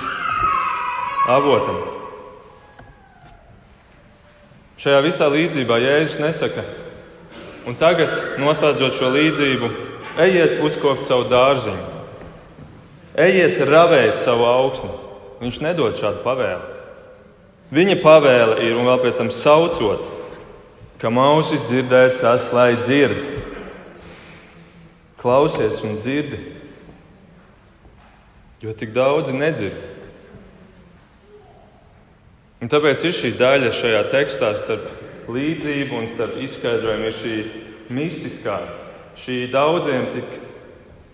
avotam. 1.30 1.78
Šajā 4.82 5.02
visā 5.06 5.28
līdzībā 5.30 5.78
Jēzus 5.84 6.18
nesaka, 6.24 6.64
un 7.70 7.78
tagad, 7.78 8.16
noslēdzot 8.42 8.98
šo 8.98 9.12
līdzību, 9.14 9.70
ejiet 10.26 10.58
uzkopt 10.66 11.06
savu 11.08 11.28
dārziņu, 11.30 11.86
ejiet 13.28 13.62
ravēt 13.70 14.18
savu 14.24 14.50
augsni. 14.50 14.90
Viņš 15.44 15.62
nedod 15.62 16.02
šādu 16.02 16.24
pavēli. 16.26 16.74
Viņa 17.78 18.00
pavēle 18.02 18.58
ir, 18.66 18.74
un 18.74 18.90
vēl 18.90 19.06
pie 19.06 19.14
tam 19.22 19.30
saucot, 19.30 20.10
ka 20.98 21.14
mausis 21.14 21.62
dzirdēt, 21.70 22.22
tas 22.26 22.50
lai 22.56 22.72
dzird. 22.82 23.33
Klausies 25.24 25.80
un 25.88 26.02
dzirdi, 26.04 26.38
jo 28.60 28.74
tik 28.76 28.92
daudzi 28.92 29.32
nedzird. 29.32 29.78
Un 32.64 32.72
tāpēc 32.72 33.06
ir 33.08 33.16
šī 33.16 33.32
daļa 33.40 33.72
šajā 33.76 34.02
tekstā 34.12 34.52
starp 34.60 35.32
līdzību 35.32 35.96
un 36.00 36.10
starp 36.12 36.36
izskaidrojumu, 36.44 37.08
ir 37.08 37.16
šī 37.16 37.38
mistiskā, 37.96 38.60
šī 39.24 39.46
daudziem 39.52 40.10
tik 40.14 40.38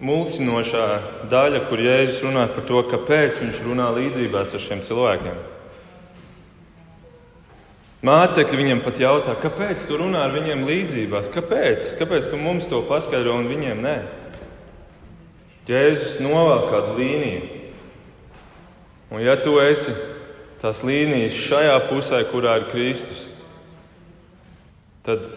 mulsinošā 0.01 0.87
daļa, 1.29 1.63
kur 1.69 1.81
Jēzus 1.83 2.21
runā 2.25 2.47
par 2.53 2.65
to, 2.65 2.81
kāpēc 2.89 3.41
viņš 3.43 3.63
runā 3.65 3.89
līdzībās 3.97 4.53
ar 4.55 4.63
šiem 4.65 4.83
cilvēkiem. 4.85 5.39
Mācekļi 8.05 8.57
viņam 8.61 8.81
pat 8.85 8.99
jautā, 9.01 9.33
kāpēc 9.41 9.83
tu 9.87 9.97
runā 9.99 10.21
ar 10.23 10.31
viņiem 10.31 10.63
līdzībās? 10.63 11.27
Kāpēc? 11.33 11.97
Kāpēc 11.99 12.29
tu 12.31 12.39
mums 12.39 12.69
to 12.71 12.79
paskaidro 12.87 13.35
un 13.35 13.49
viņiem 13.51 13.81
nē? 13.83 13.95
Jēzus 15.67 16.21
novēl 16.23 16.63
kādu 16.71 16.95
līniju. 16.97 17.41
Un 19.11 19.21
ja 19.25 19.35
tu 19.41 19.57
esi 19.59 19.91
tās 20.61 20.79
līnijas 20.85 21.35
šajā 21.43 21.75
pusē, 21.89 22.23
kurā 22.31 22.55
ir 22.61 22.69
Kristus, 22.71 23.25
tad 25.03 25.27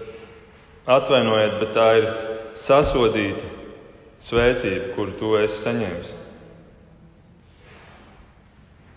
atvainojiet, 0.86 1.58
bet 1.60 1.74
tā 1.74 1.88
ir 1.98 2.08
sasodīta 2.58 3.48
svētība, 4.22 4.92
kuru 4.94 5.18
tu 5.18 5.34
esi 5.40 5.64
saņēmis. 5.64 6.18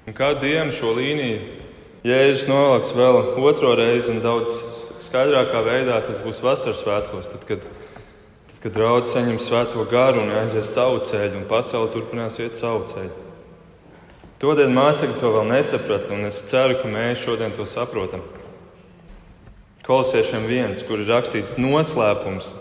Un 0.05 0.13
kādu 0.13 0.45
dienu 0.45 0.73
šo 0.75 0.93
līniju 0.99 1.64
Jēzus 2.05 2.43
novilks 2.45 2.91
vēl 2.93 3.15
otro 3.41 3.71
reizi 3.79 4.11
un 4.13 4.19
daudz 4.21 4.53
skaidrākā 5.07 5.63
veidā 5.65 5.95
tas 6.05 6.19
būs 6.21 6.37
vasaras 6.43 6.83
svētkos, 6.83 7.31
tad, 7.31 7.45
kad, 7.49 7.63
tad, 7.65 8.59
kad 8.61 8.75
draugs 8.75 9.15
saņem 9.15 9.39
svēto 9.41 9.81
garu 9.89 10.21
un 10.21 10.29
aizies 10.43 10.69
savu 10.75 10.99
ceļu, 11.09 11.39
un 11.39 11.47
pasaule 11.49 11.89
turpinās 11.95 12.37
iet 12.43 12.59
savu 12.61 12.83
ceļu. 12.91 13.23
Todien 14.37 14.75
mācekļi 14.75 15.17
to 15.17 15.31
vēl 15.33 15.49
nesaprata, 15.49 16.13
un 16.13 16.29
es 16.29 16.43
ceru, 16.51 16.77
ka 16.77 16.93
mēs 16.93 17.23
šodien 17.23 17.55
to 17.57 17.65
saprotam. 17.65 18.21
Kolosiešiem 19.87 20.45
viens, 20.45 20.85
kur 20.85 21.01
ir 21.01 21.09
rakstīts 21.09 21.57
noslēpums, 21.57 22.51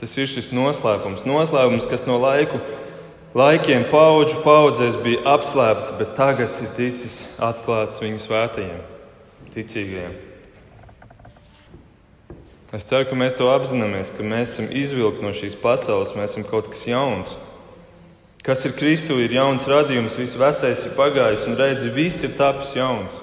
tas 0.00 0.18
ir 0.18 0.26
šis 0.34 0.50
noslēpums. 0.56 1.22
Noslēpums, 1.30 1.86
kas 1.90 2.08
no 2.10 2.18
laiku, 2.18 2.58
laikiem 3.34 3.88
paudžu 3.90 4.40
paudzēs 4.44 4.98
bija 5.02 5.24
apslēpts, 5.34 5.96
bet 5.98 6.14
tagad 6.18 6.60
ir 6.62 6.70
ticis 6.76 7.16
atklāts 7.42 8.02
viņu 8.02 8.22
svētajiem, 8.22 8.78
ticīgajiem. 9.54 10.14
Es 12.74 12.86
ceru, 12.88 13.06
ka 13.06 13.14
mēs 13.14 13.36
to 13.38 13.46
apzināmies, 13.52 14.10
ka 14.16 14.26
mēs 14.26 14.56
esam 14.56 14.70
izvilkti 14.74 15.22
no 15.22 15.30
šīs 15.34 15.54
pasaules, 15.62 16.16
mēs 16.18 16.32
esam 16.32 16.46
kaut 16.48 16.72
kas 16.72 16.82
jauns. 16.90 17.36
Kas 18.44 18.64
ir 18.66 18.74
Kristu, 18.76 19.20
ir 19.22 19.32
jauns 19.32 19.68
radījums, 19.70 20.18
viss 20.18 20.36
vecais 20.36 20.82
ir 20.84 20.96
pagājis, 20.98 21.46
un 21.48 21.54
redzi, 21.56 21.92
viss 21.94 22.26
ir 22.26 22.34
tapis 22.36 22.74
jauns. 22.76 23.20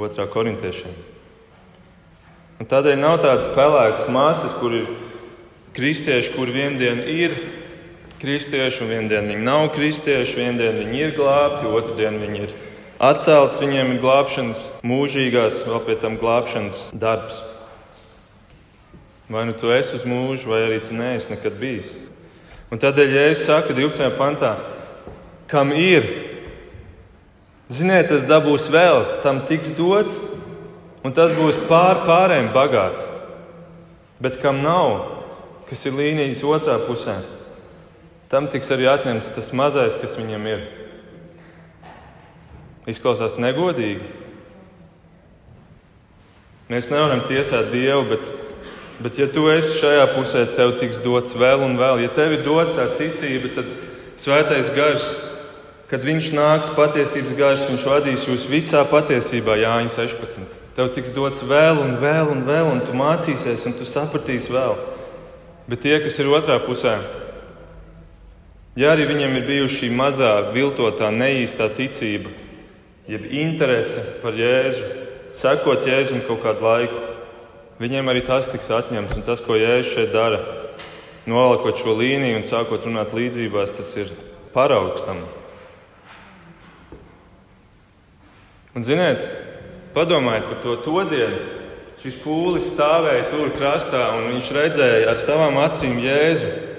Otrā 0.00 0.24
korintiešiem. 0.32 0.96
Un 2.60 2.68
tādēļ 2.68 2.96
nav 3.00 3.20
tādas 3.20 3.52
pelēkas 3.52 4.08
māsas, 4.12 4.56
kur 4.56 4.74
ir 4.76 4.88
kristieši, 5.76 6.32
kur 6.34 6.50
viendienu 6.52 7.04
ir 7.12 7.36
kristieši, 8.20 8.84
un 8.84 8.90
viendienu 8.92 9.32
viņi 9.32 9.46
nav 9.46 9.70
kristieši, 9.74 10.36
viendienu 10.42 10.84
viņi 10.84 11.00
ir 11.00 11.14
glābti, 11.16 11.68
otru 11.68 11.96
dienu 11.96 12.20
viņi 12.20 12.42
ir 12.44 12.52
atcelts, 13.00 13.62
viņiem 13.62 13.94
ir 13.94 14.02
glābšanas 14.02 14.64
mūžīgās, 14.84 15.62
vēl 15.68 15.80
pie 15.86 15.96
tam 16.02 16.18
glābšanas 16.20 16.90
darbs. 16.92 17.38
Vai 19.30 19.46
nu 19.48 19.54
tu 19.56 19.70
esi 19.72 19.94
uz 19.96 20.04
mūžu, 20.04 20.50
vai 20.52 20.64
arī 20.66 20.80
tu 20.84 20.96
neesi 20.96 21.32
nekad 21.32 21.56
bijis. 21.60 21.94
Un 22.70 22.82
tādēļ, 22.82 23.14
ja 23.14 23.24
es 23.30 23.46
saku 23.46 23.74
12. 23.74 24.12
pantā, 24.18 24.52
kam 25.50 25.72
ir, 25.74 26.04
ziniet, 27.72 28.10
tas 28.10 28.26
dabūs 28.26 28.68
vēl, 28.70 29.02
tam 29.24 29.42
tiks 29.48 29.72
dots, 29.78 30.20
un 31.06 31.14
tas 31.16 31.32
būs 31.38 31.58
pār 31.70 32.04
pārējiem 32.04 32.52
bagāts. 32.54 33.06
Bet 34.20 34.42
kam 34.42 34.60
nav, 34.60 35.16
kas 35.70 35.86
ir 35.88 35.96
līnijas 35.96 36.44
otrā 36.44 36.76
pusē, 36.84 37.16
tam 38.30 38.48
tiks 38.50 38.70
arī 38.70 38.86
atņemts 38.90 39.34
tas 39.36 39.50
mazais, 39.56 39.98
kas 40.00 40.16
viņam 40.18 40.46
ir. 40.50 40.66
Izklausās 42.90 43.36
negodīgi. 43.38 44.06
Mēs 46.70 46.88
nevaram 46.92 47.24
tiesāt 47.26 47.72
Dievu, 47.74 48.06
bet 48.14 48.30
Bet, 49.00 49.16
ja 49.16 49.24
tu 49.32 49.46
esi 49.48 49.78
šajā 49.80 50.02
pusē, 50.12 50.42
tev 50.58 50.74
tiks 50.76 50.98
dots 51.00 51.32
vēl 51.32 51.62
un 51.64 51.78
vēl. 51.80 52.02
Ja 52.04 52.10
tev 52.12 52.34
ir 52.36 52.42
dota 52.44 52.74
tā 52.76 52.98
ticība, 52.98 53.48
tad 53.54 53.70
svētais 54.20 54.68
gars, 54.76 55.06
kad 55.88 56.04
viņš 56.04 56.26
nāks, 56.36 56.72
patiesības 56.76 57.38
gars, 57.38 57.64
viņš 57.70 57.86
vadīs 57.88 58.26
jūs 58.28 58.44
visā 58.50 58.82
patiesībā, 58.90 59.56
Jāņa 59.56 59.94
16. 59.94 60.58
Tev 60.76 60.92
tiks 60.92 61.14
dots 61.16 61.40
vēl 61.48 61.80
un 61.80 61.96
vēl 62.02 62.28
un 62.34 62.44
vēl, 62.44 62.68
un 62.74 62.84
tu 62.84 62.92
mācīsies, 62.96 63.64
un 63.70 63.78
tu 63.78 63.88
sapratīsi 63.88 64.52
vēl. 64.52 64.76
Bet 65.70 65.80
tie, 65.86 65.96
kas 66.04 66.20
ir 66.20 66.28
otrā 66.36 66.60
pusē, 66.60 66.98
ja 68.80 68.94
arī 68.94 69.04
viņiem 69.10 69.34
ir 69.36 69.44
bijusi 69.44 69.82
šī 69.82 69.90
mazā, 69.92 70.30
viltotā, 70.54 71.10
neīstā 71.12 71.68
ticība, 71.76 72.30
jeb 73.10 73.26
interese 73.28 74.02
par 74.22 74.38
Jēzu, 74.38 74.86
sekot 75.36 75.84
Jēzum 75.88 76.22
kaut 76.24 76.40
kādu 76.46 76.64
laiku, 76.64 77.02
viņiem 77.82 78.08
arī 78.08 78.24
tas 78.24 78.48
tiks 78.48 78.70
atņemts. 78.72 79.18
Un 79.18 79.26
tas, 79.26 79.42
ko 79.44 79.58
Jēzus 79.58 79.92
šeit 79.92 80.14
dara, 80.14 80.40
novelkot 81.28 81.82
šo 81.82 81.98
līniju 81.98 82.40
un 82.40 82.48
sākot 82.48 82.88
runāt 82.88 83.12
līdzībās, 83.16 83.76
tas 83.76 83.92
ir 84.00 84.14
paraugs 84.54 85.04
tam. 85.04 85.20
Un, 88.70 88.86
ziniet, 88.86 89.26
padomājiet 89.92 90.46
par 90.46 90.60
to 90.64 90.80
to 90.86 91.04
dienu. 91.10 91.40
Šis 92.00 92.16
pūlis 92.22 92.70
stāvēja 92.72 93.26
tur 93.28 93.50
krastā, 93.58 94.06
un 94.16 94.30
viņš 94.30 94.50
redzēja 94.56 95.10
ar 95.10 95.18
savām 95.20 95.58
acīm 95.60 95.98
Jēzu 96.00 96.69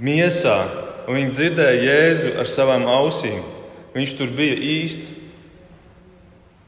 miesā, 0.00 0.56
un 1.06 1.18
viņš 1.18 1.36
dzirdēja 1.36 1.84
Jēzu 1.86 2.32
ar 2.40 2.50
savām 2.50 2.86
ausīm. 2.90 3.42
Viņš 3.96 4.16
tur 4.18 4.32
bija 4.36 4.56
īsts. 4.60 5.14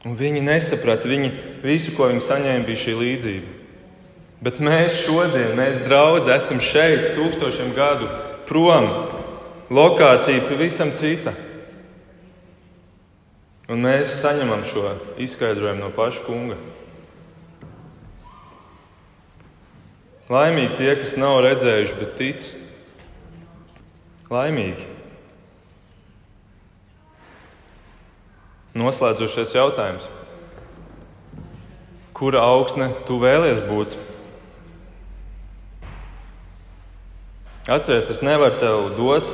Un 0.07 0.15
viņi 0.15 0.41
nesaprata, 0.45 1.09
viņi 1.11 1.31
visu, 1.61 1.91
ko 1.97 2.07
viņi 2.09 2.23
saņēma, 2.23 2.65
bija 2.65 2.83
šī 2.85 2.93
līdzība. 2.95 3.55
Bet 4.39 4.61
mēs 4.63 5.01
šodien, 5.03 5.51
mēs 5.59 5.81
draugi, 5.83 6.31
esam 6.31 6.61
šeit, 6.63 7.11
tūkstošiem 7.17 7.73
gadu 7.75 8.07
prom. 8.47 8.87
Lokācija 9.69 10.45
pavisam 10.47 10.93
cita. 10.97 11.35
Un 13.69 13.83
mēs 13.83 14.15
saņemam 14.23 14.63
šo 14.65 14.95
izskaidrojumu 15.21 15.83
no 15.83 15.91
paša 15.93 16.23
kunga. 16.25 16.55
Laimīgi 20.29 20.79
tie, 20.79 20.89
kas 20.97 21.13
nav 21.19 21.43
redzējuši, 21.45 21.99
bet 21.99 22.17
tic. 22.17 22.47
Laimīgi. 24.29 24.85
Noslēdzošais 28.77 29.55
jautājums. 29.57 30.09
kura 32.19 32.41
augsne 32.43 32.89
tu 33.07 33.15
vēlies 33.21 33.61
būt. 33.63 33.93
Atcerieties, 37.69 38.09
es 38.11 38.19
nevaru 38.25 38.57
tev 38.59 38.89
dot, 38.97 39.29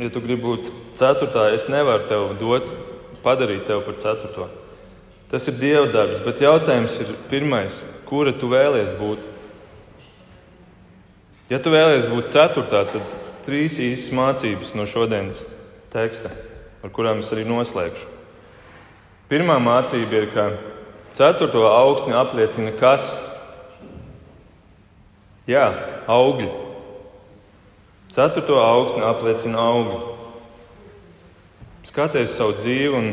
ja 0.00 0.08
tu 0.08 0.22
gribi 0.24 0.40
būt 0.46 0.70
ceturtā, 0.96 1.50
es 1.52 1.66
nevaru 1.68 2.08
tev 2.08 2.32
dot, 2.40 2.70
padarīt 3.26 3.66
tevi 3.68 3.84
par 3.84 3.98
ceturto. 4.00 4.48
Tas 5.28 5.50
ir 5.50 5.58
Dieva 5.60 5.84
darbs, 5.92 6.22
bet 6.24 6.40
jautājums 6.40 6.96
ir 7.02 7.12
pirmais, 7.28 7.76
kura 8.08 8.32
tu 8.32 8.48
vēlies 8.48 8.94
būt? 8.96 9.30
Ja 11.52 11.60
tu 11.60 11.74
vēlies 11.74 12.08
būt 12.08 12.32
ceturtā, 12.32 12.86
tad 12.88 13.16
trīs 13.44 13.78
īsas 13.78 14.12
mācības 14.16 14.72
no 14.76 14.86
šodienas 14.88 15.42
teksta, 15.92 16.32
ar 16.82 16.92
kurām 16.92 17.22
es 17.22 17.30
arī 17.32 17.44
noslēgšu. 17.48 18.10
Pirmā 19.30 19.56
mācība 19.62 20.20
ir, 20.20 20.26
ka 20.34 20.48
ceturto 21.16 21.64
augstni 21.68 22.16
apliecina 22.16 22.74
kas? 22.80 23.06
Jā, 25.48 25.68
augļi. 26.08 26.50
Ceturto 28.14 28.60
augstu 28.62 29.02
apliecina 29.02 29.58
augi. 29.58 29.96
Skaties 31.88 32.36
savu 32.36 32.54
dzīvi 32.60 32.92
un 32.94 33.08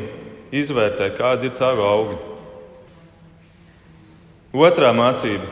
izvērtē, 0.54 1.08
kādi 1.18 1.50
ir 1.50 1.56
tavi 1.58 1.82
augi. 1.82 2.20
Otrā 4.54 4.92
mācība. 4.94 5.48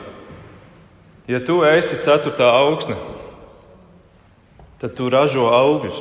Ja 1.29 1.39
tu 1.45 1.63
esi 1.65 1.97
ceturtā 2.03 2.47
augsne, 2.59 2.97
tad 4.79 4.95
tu 4.95 5.09
ražo 5.11 5.49
augļus. 5.51 5.99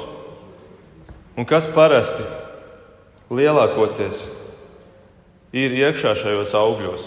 Un 1.38 1.46
kas 1.46 1.66
parasti 1.74 2.24
lielākoties 3.30 4.22
ir 5.54 5.74
iekšā 5.78 6.14
šajos 6.18 6.54
augļos? 6.58 7.06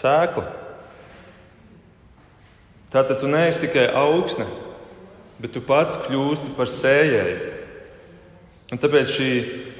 Sēkla. 0.00 0.46
Tātad 2.90 3.20
tu 3.22 3.28
neesi 3.30 3.62
tikai 3.66 3.86
augsne, 3.94 4.46
bet 5.38 5.52
tu 5.54 5.62
pats 5.62 6.00
kļūsti 6.06 6.54
par 6.56 6.70
sējēju. 6.70 7.50
Un 8.70 8.78
tāpēc 8.78 9.12
šī 9.14 9.30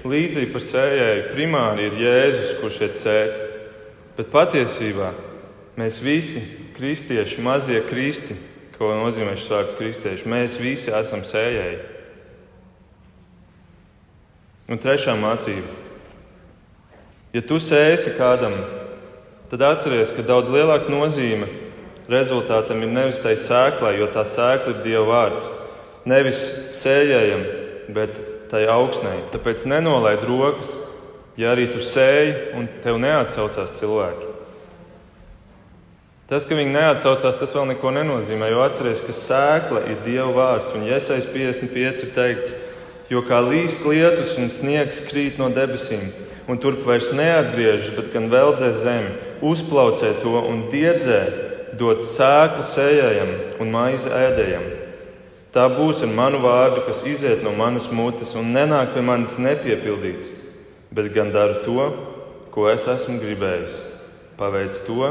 līdzība 0.06 0.52
par 0.54 0.64
sējēju 0.64 1.26
primāri 1.32 1.88
ir 1.88 1.98
Jēzus, 2.04 2.54
kurš 2.60 2.78
iet 2.86 3.00
sēt. 3.00 3.42
Bet 4.16 4.30
patiesībā 4.32 5.12
mēs 5.78 6.00
visi, 6.02 6.42
kristieši, 6.76 7.42
mazie 7.44 7.82
kristi, 7.86 8.36
ko 8.80 8.94
nozīmē 8.96 9.34
šis 9.36 9.50
vārds 9.52 9.76
kristieši, 9.76 10.28
mēs 10.32 10.56
visi 10.56 10.88
esam 10.96 11.20
sējēji. 11.28 11.80
Un 14.72 14.80
trešā 14.80 15.12
mācība. 15.20 15.74
Ja 17.36 17.42
tu 17.44 17.58
sēsi 17.60 18.14
kādam, 18.16 18.56
tad 19.52 19.66
atceries, 19.68 20.14
ka 20.16 20.24
daudz 20.24 20.48
lielāka 20.54 20.88
nozīme 20.88 21.50
rezultātam 22.08 22.80
ir 22.80 22.94
nevis 22.94 23.20
tai 23.20 23.36
sēklai, 23.36 23.98
jo 24.00 24.08
tā 24.14 24.24
sēkla 24.24 24.72
ir 24.72 24.80
Dieva 24.86 25.04
vārds, 25.10 25.44
nevis 26.08 26.40
sējējam, 26.80 27.44
bet 27.92 28.16
tai 28.48 28.64
augsnei. 28.72 29.20
Tāpēc 29.34 29.68
nenolaid 29.68 30.24
rokas, 30.24 30.72
ja 31.36 31.52
arī 31.52 31.68
tu 31.74 31.84
sēji 31.84 32.56
un 32.56 32.72
tev 32.80 32.96
neatsaucās 33.04 33.76
cilvēki. 33.76 34.29
Tas, 36.30 36.44
ka 36.46 36.54
viņi 36.54 36.70
neatsaucās, 36.76 37.40
tas 37.40 37.52
vēl 37.56 37.72
neko 37.72 37.90
nenozīmē, 37.90 38.52
jo 38.52 38.60
atcerieties, 38.62 39.00
ka 39.02 39.14
sēkla 39.18 39.80
ir 39.90 39.96
Dieva 40.04 40.28
vārds. 40.36 40.76
Un 40.78 40.84
Iesais 40.86 41.24
55 41.26 42.04
ir 42.06 42.12
teikts, 42.14 42.52
jo 43.10 43.24
kā 43.26 43.40
līst 43.42 43.82
lietus 43.82 44.36
un 44.38 44.46
sniegs 44.54 45.00
krīt 45.08 45.40
no 45.42 45.48
debesīm, 45.50 46.04
un 46.46 46.60
turp 46.62 46.84
vairs 46.86 47.10
neatgriežas, 47.18 47.96
bet 47.96 48.12
gan 48.14 48.28
veldzē 48.30 48.68
zemi, 48.78 49.10
uzplaucē 49.42 50.12
to 50.22 50.36
un 50.52 50.68
diedzē, 50.70 51.18
dot 51.82 52.06
sēklu 52.06 52.62
sējējam 52.76 53.34
un 53.64 53.74
maizi 53.74 54.14
ēdējam. 54.14 54.70
Tā 55.50 55.66
būs 55.74 56.04
ar 56.06 56.14
manu 56.14 56.44
vārdu, 56.44 56.84
kas 56.86 57.02
iziet 57.10 57.42
no 57.42 57.56
manas 57.58 57.90
mutes 57.90 58.36
un 58.38 58.54
nenāk 58.54 58.94
pie 58.94 59.02
manis 59.02 59.34
nepiepildīts, 59.42 60.30
bet 60.94 61.10
gan 61.10 61.34
daru 61.34 61.58
to, 61.66 61.90
ko 62.54 62.70
es 62.70 62.86
esmu 62.86 63.18
gribējis. 63.18 63.82
Paveic 64.38 64.78
to, 64.86 65.10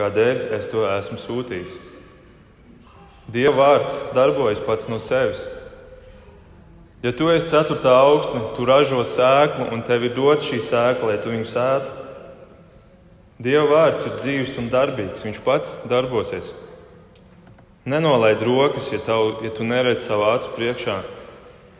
kādēļ 0.00 0.42
es 0.56 0.68
to 0.72 0.82
esmu 0.88 1.20
sūtījis. 1.20 1.78
Dieva 3.30 3.54
vārds 3.60 3.98
darbojas 4.16 4.62
pats 4.64 4.88
no 4.90 4.98
sevis. 4.98 5.44
Ja 7.04 7.12
tu 7.16 7.30
esi 7.32 7.48
ceturtā 7.48 7.92
augsne, 7.96 8.42
tu 8.56 8.66
ražo 8.68 9.04
sēklu 9.06 9.70
un 9.72 9.84
tev 9.86 10.08
ir 10.08 10.16
dots 10.16 10.48
šī 10.48 10.58
sēkla, 10.66 11.12
lai 11.12 11.20
tu 11.22 11.30
viņu 11.32 11.46
sētu. 11.48 11.94
Dieva 13.40 13.68
vārds 13.70 14.04
ir 14.04 14.18
dzīves 14.18 14.58
un 14.60 14.66
darbīgs. 14.72 15.24
Viņš 15.24 15.38
pats 15.46 15.78
darbosies. 15.88 16.50
Nenolaid 17.88 18.42
rokas, 18.44 18.90
ja, 18.92 19.00
tav, 19.00 19.38
ja 19.40 19.52
tu 19.56 19.64
neredzi 19.64 20.10
savu 20.10 20.26
acu 20.28 20.50
priekšā, 20.58 20.98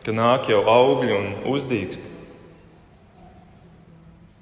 ka 0.01 0.15
nāk 0.15 0.49
jau 0.49 0.63
augļi 0.65 1.13
un 1.13 1.27
uzdīkst. 1.51 2.10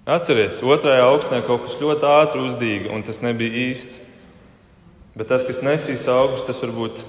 Atcerieties, 0.09 0.63
otrajā 0.65 1.03
augstnē 1.05 1.43
kaut 1.45 1.67
kas 1.67 1.75
ļoti 1.77 2.07
ātri 2.09 2.39
uzdīga, 2.41 2.89
un 2.95 3.03
tas 3.05 3.19
nebija 3.21 3.67
īsts. 3.69 3.99
Bet 5.13 5.29
tas, 5.29 5.43
kas 5.45 5.59
nesīs 5.61 6.07
augus, 6.09 6.47
tas 6.47 6.57
varbūt 6.63 7.03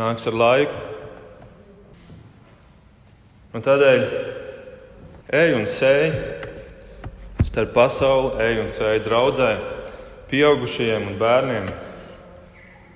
nāks 0.00 0.24
ar 0.30 0.38
laiku. 0.40 0.78
Un 3.52 3.64
tādēļ 3.66 4.06
ej 5.42 5.54
un 5.58 5.68
sēj, 5.68 6.08
starp 7.50 7.76
pasauli, 7.76 8.32
ej 8.46 8.62
un 8.62 8.72
sēj 8.72 9.02
draudzē, 9.04 9.52
pieaugušajiem 10.32 11.06
un 11.12 11.20
bērniem. 11.20 11.70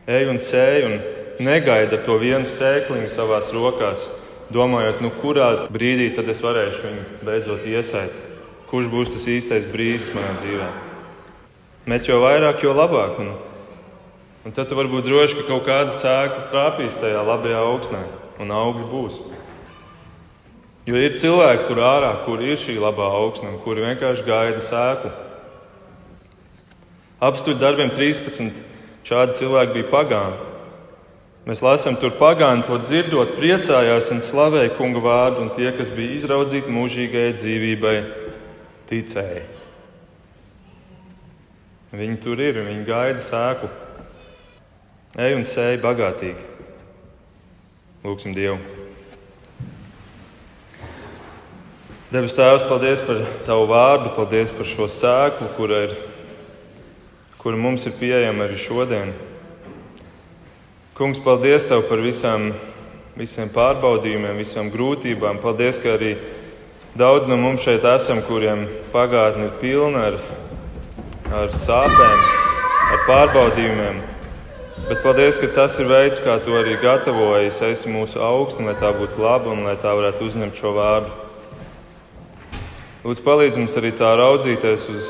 Ej 0.09 0.33
un 0.33 0.41
sēj 0.41 0.89
un 0.89 0.99
negaida 1.45 2.01
to 2.07 2.17
vienu 2.25 2.49
sēkliņu 2.49 3.13
savās 3.13 3.53
rokās, 3.53 4.09
domājot, 4.53 5.05
nu 5.05 5.13
kurā 5.21 5.55
brīdī 5.73 6.15
tad 6.17 6.33
es 6.33 6.41
varēšu 6.41 6.87
viņu 6.89 7.09
beidzot 7.29 7.69
iesēt. 7.69 8.32
Kurš 8.73 8.87
būs 8.89 9.11
tas 9.13 9.25
īstais 9.29 9.67
brīdis 9.69 10.15
manā 10.17 10.31
dzīvē? 10.41 10.67
Met 11.93 12.07
jo 12.09 12.23
vairāk, 12.23 12.63
jo 12.65 12.73
labāk. 12.73 13.19
Un, 13.21 13.35
un 14.49 14.55
tad 14.57 14.71
tu 14.71 14.79
vari 14.79 14.89
būt 14.89 15.05
drošs, 15.05 15.35
ka 15.37 15.45
kaut 15.45 15.67
kāda 15.67 15.93
sēkla 15.93 16.47
trāpīs 16.49 16.97
tajā 17.03 17.21
labajā 17.27 17.59
augsnē 17.67 18.01
un 18.41 18.55
augļi 18.57 18.87
būs. 18.89 19.19
Jo 20.89 20.97
ir 20.99 21.19
cilvēki 21.21 21.69
tur 21.69 21.83
ārā, 21.85 22.15
kur 22.25 22.41
ir 22.41 22.57
šī 22.57 22.79
labā 22.81 23.11
augsne, 23.19 23.53
kuri 23.61 23.85
vienkārši 23.91 24.25
gaida 24.25 24.65
sēklu. 24.65 25.13
Apstuļu 27.29 27.61
darbiem 27.61 27.93
13 27.93 28.57
šādi 29.05 29.37
cilvēki 29.43 29.77
bija 29.77 29.91
pagāni. 29.93 30.41
Mēs 31.45 31.61
lasām, 31.61 32.01
tur 32.01 32.17
pagāni 32.17 32.65
to 32.65 32.81
dzirdot, 32.87 33.37
priecājās 33.37 34.09
un 34.15 34.25
slavēja 34.25 34.73
kunga 34.81 35.05
vārdu, 35.05 35.45
un 35.45 35.55
tie, 35.61 35.69
kas 35.77 35.93
bija 35.93 36.17
izraudzīti 36.17 36.73
mūžīgajai 36.73 37.37
dzīvībai, 37.37 37.97
ticēja. 38.93 39.43
Viņi 41.93 42.21
tur 42.25 42.41
ir, 42.41 42.61
viņi 42.65 42.87
gaida 42.89 43.21
sēklu. 43.21 43.69
Ej 45.21 45.37
un 45.37 45.43
sēj 45.45 45.77
bagātīgi. 45.83 46.47
Lūksim 48.03 48.33
Dievu! 48.37 48.57
Debes 52.13 52.35
Tēvs, 52.37 52.65
paldies 52.69 53.01
par 53.07 53.21
Tavu 53.47 53.69
vārdu, 53.71 54.11
paldies 54.17 54.51
par 54.53 54.69
šo 54.69 54.89
sēklu, 54.93 55.47
kura, 55.57 55.79
ir, 55.87 55.93
kura 57.41 57.57
mums 57.57 57.87
ir 57.89 57.95
pieejama 57.97 58.45
arī 58.45 58.59
šodien. 58.61 59.15
Kungs, 60.97 61.21
paldies 61.25 61.65
Tev 61.69 61.87
par 61.89 62.03
visām, 62.05 62.51
visiem 63.17 63.49
pārbaudījumiem, 63.53 64.41
visām 64.41 64.69
grūtībām. 64.73 65.41
Paldies, 65.41 65.81
ka 65.81 65.95
arī 65.97 66.17
daudz 66.99 67.29
no 67.29 67.37
mums 67.41 67.63
šeit 67.65 67.85
esam, 67.89 68.21
kuriem 68.27 68.67
pagātne 68.93 69.49
ir 69.49 69.53
pilna 69.61 70.09
ar, 70.11 70.17
ar 71.33 71.53
sāpēm, 71.63 72.25
ar 72.93 73.05
pārbaudījumiem. 73.09 74.03
Bet 74.83 75.01
paldies, 75.05 75.39
ka 75.41 75.49
tas 75.55 75.79
ir 75.81 75.87
veids, 75.89 76.21
kā 76.21 76.37
Tu 76.43 76.53
arī 76.59 76.75
gatavojies. 76.83 77.63
Esi 77.65 77.89
mūsu 77.89 78.21
augsts, 78.21 78.61
lai 78.61 78.75
tā 78.77 78.91
būtu 78.97 79.23
laba 79.23 79.53
un 79.55 79.63
lai 79.65 79.77
tā 79.81 79.95
varētu 79.95 80.27
uzņemt 80.27 80.59
šo 80.59 80.73
vārdu. 80.77 81.13
Lūdzu, 83.07 83.23
palīdz 83.25 83.57
mums 83.59 83.79
arī 83.79 83.95
tā 83.97 84.11
raudzīties 84.19 84.85
uz, 84.93 85.09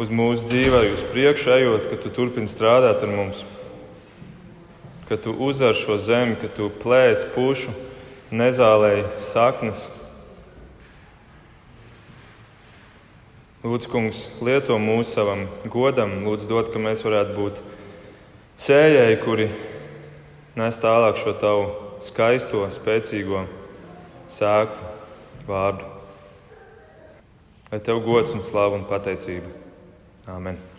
uz 0.00 0.08
mūsu 0.10 0.48
dzīvē, 0.48 0.80
uz 0.94 1.04
priekšu 1.12 1.52
ejot, 1.58 1.90
ka 1.90 1.98
tu 2.00 2.14
turpini 2.14 2.50
strādāt 2.50 3.04
ar 3.04 3.12
mums, 3.12 3.42
ka 5.10 5.18
tu 5.20 5.34
uzvar 5.34 5.76
šo 5.76 5.98
zemi, 6.02 6.38
ka 6.40 6.48
tu 6.56 6.70
plēs 6.82 7.26
pušu, 7.34 7.74
nezālēji 8.32 9.04
saknes. 9.22 9.84
Lūdzu, 13.66 13.88
kungs, 13.90 14.18
lieto 14.46 14.76
mūsu 14.78 15.10
savam 15.10 15.40
godam, 15.72 16.20
lūdzu, 16.22 16.46
dod, 16.46 16.68
ka 16.70 16.78
mēs 16.78 17.00
varētu 17.02 17.32
būt 17.34 17.56
sējēji, 18.62 19.16
kuri 19.24 19.48
nes 20.60 20.78
tālāk 20.78 21.18
šo 21.18 21.34
tavu 21.40 21.64
skaisto, 22.06 22.62
spēcīgo 22.70 23.42
sēklu 24.30 25.50
vārdu. 25.50 25.90
lai 27.72 27.82
tev 27.82 28.04
gods 28.06 28.30
un 28.36 28.46
slāva 28.46 28.78
un 28.78 28.86
pateicība. 28.86 29.50
Āmen! 30.30 30.75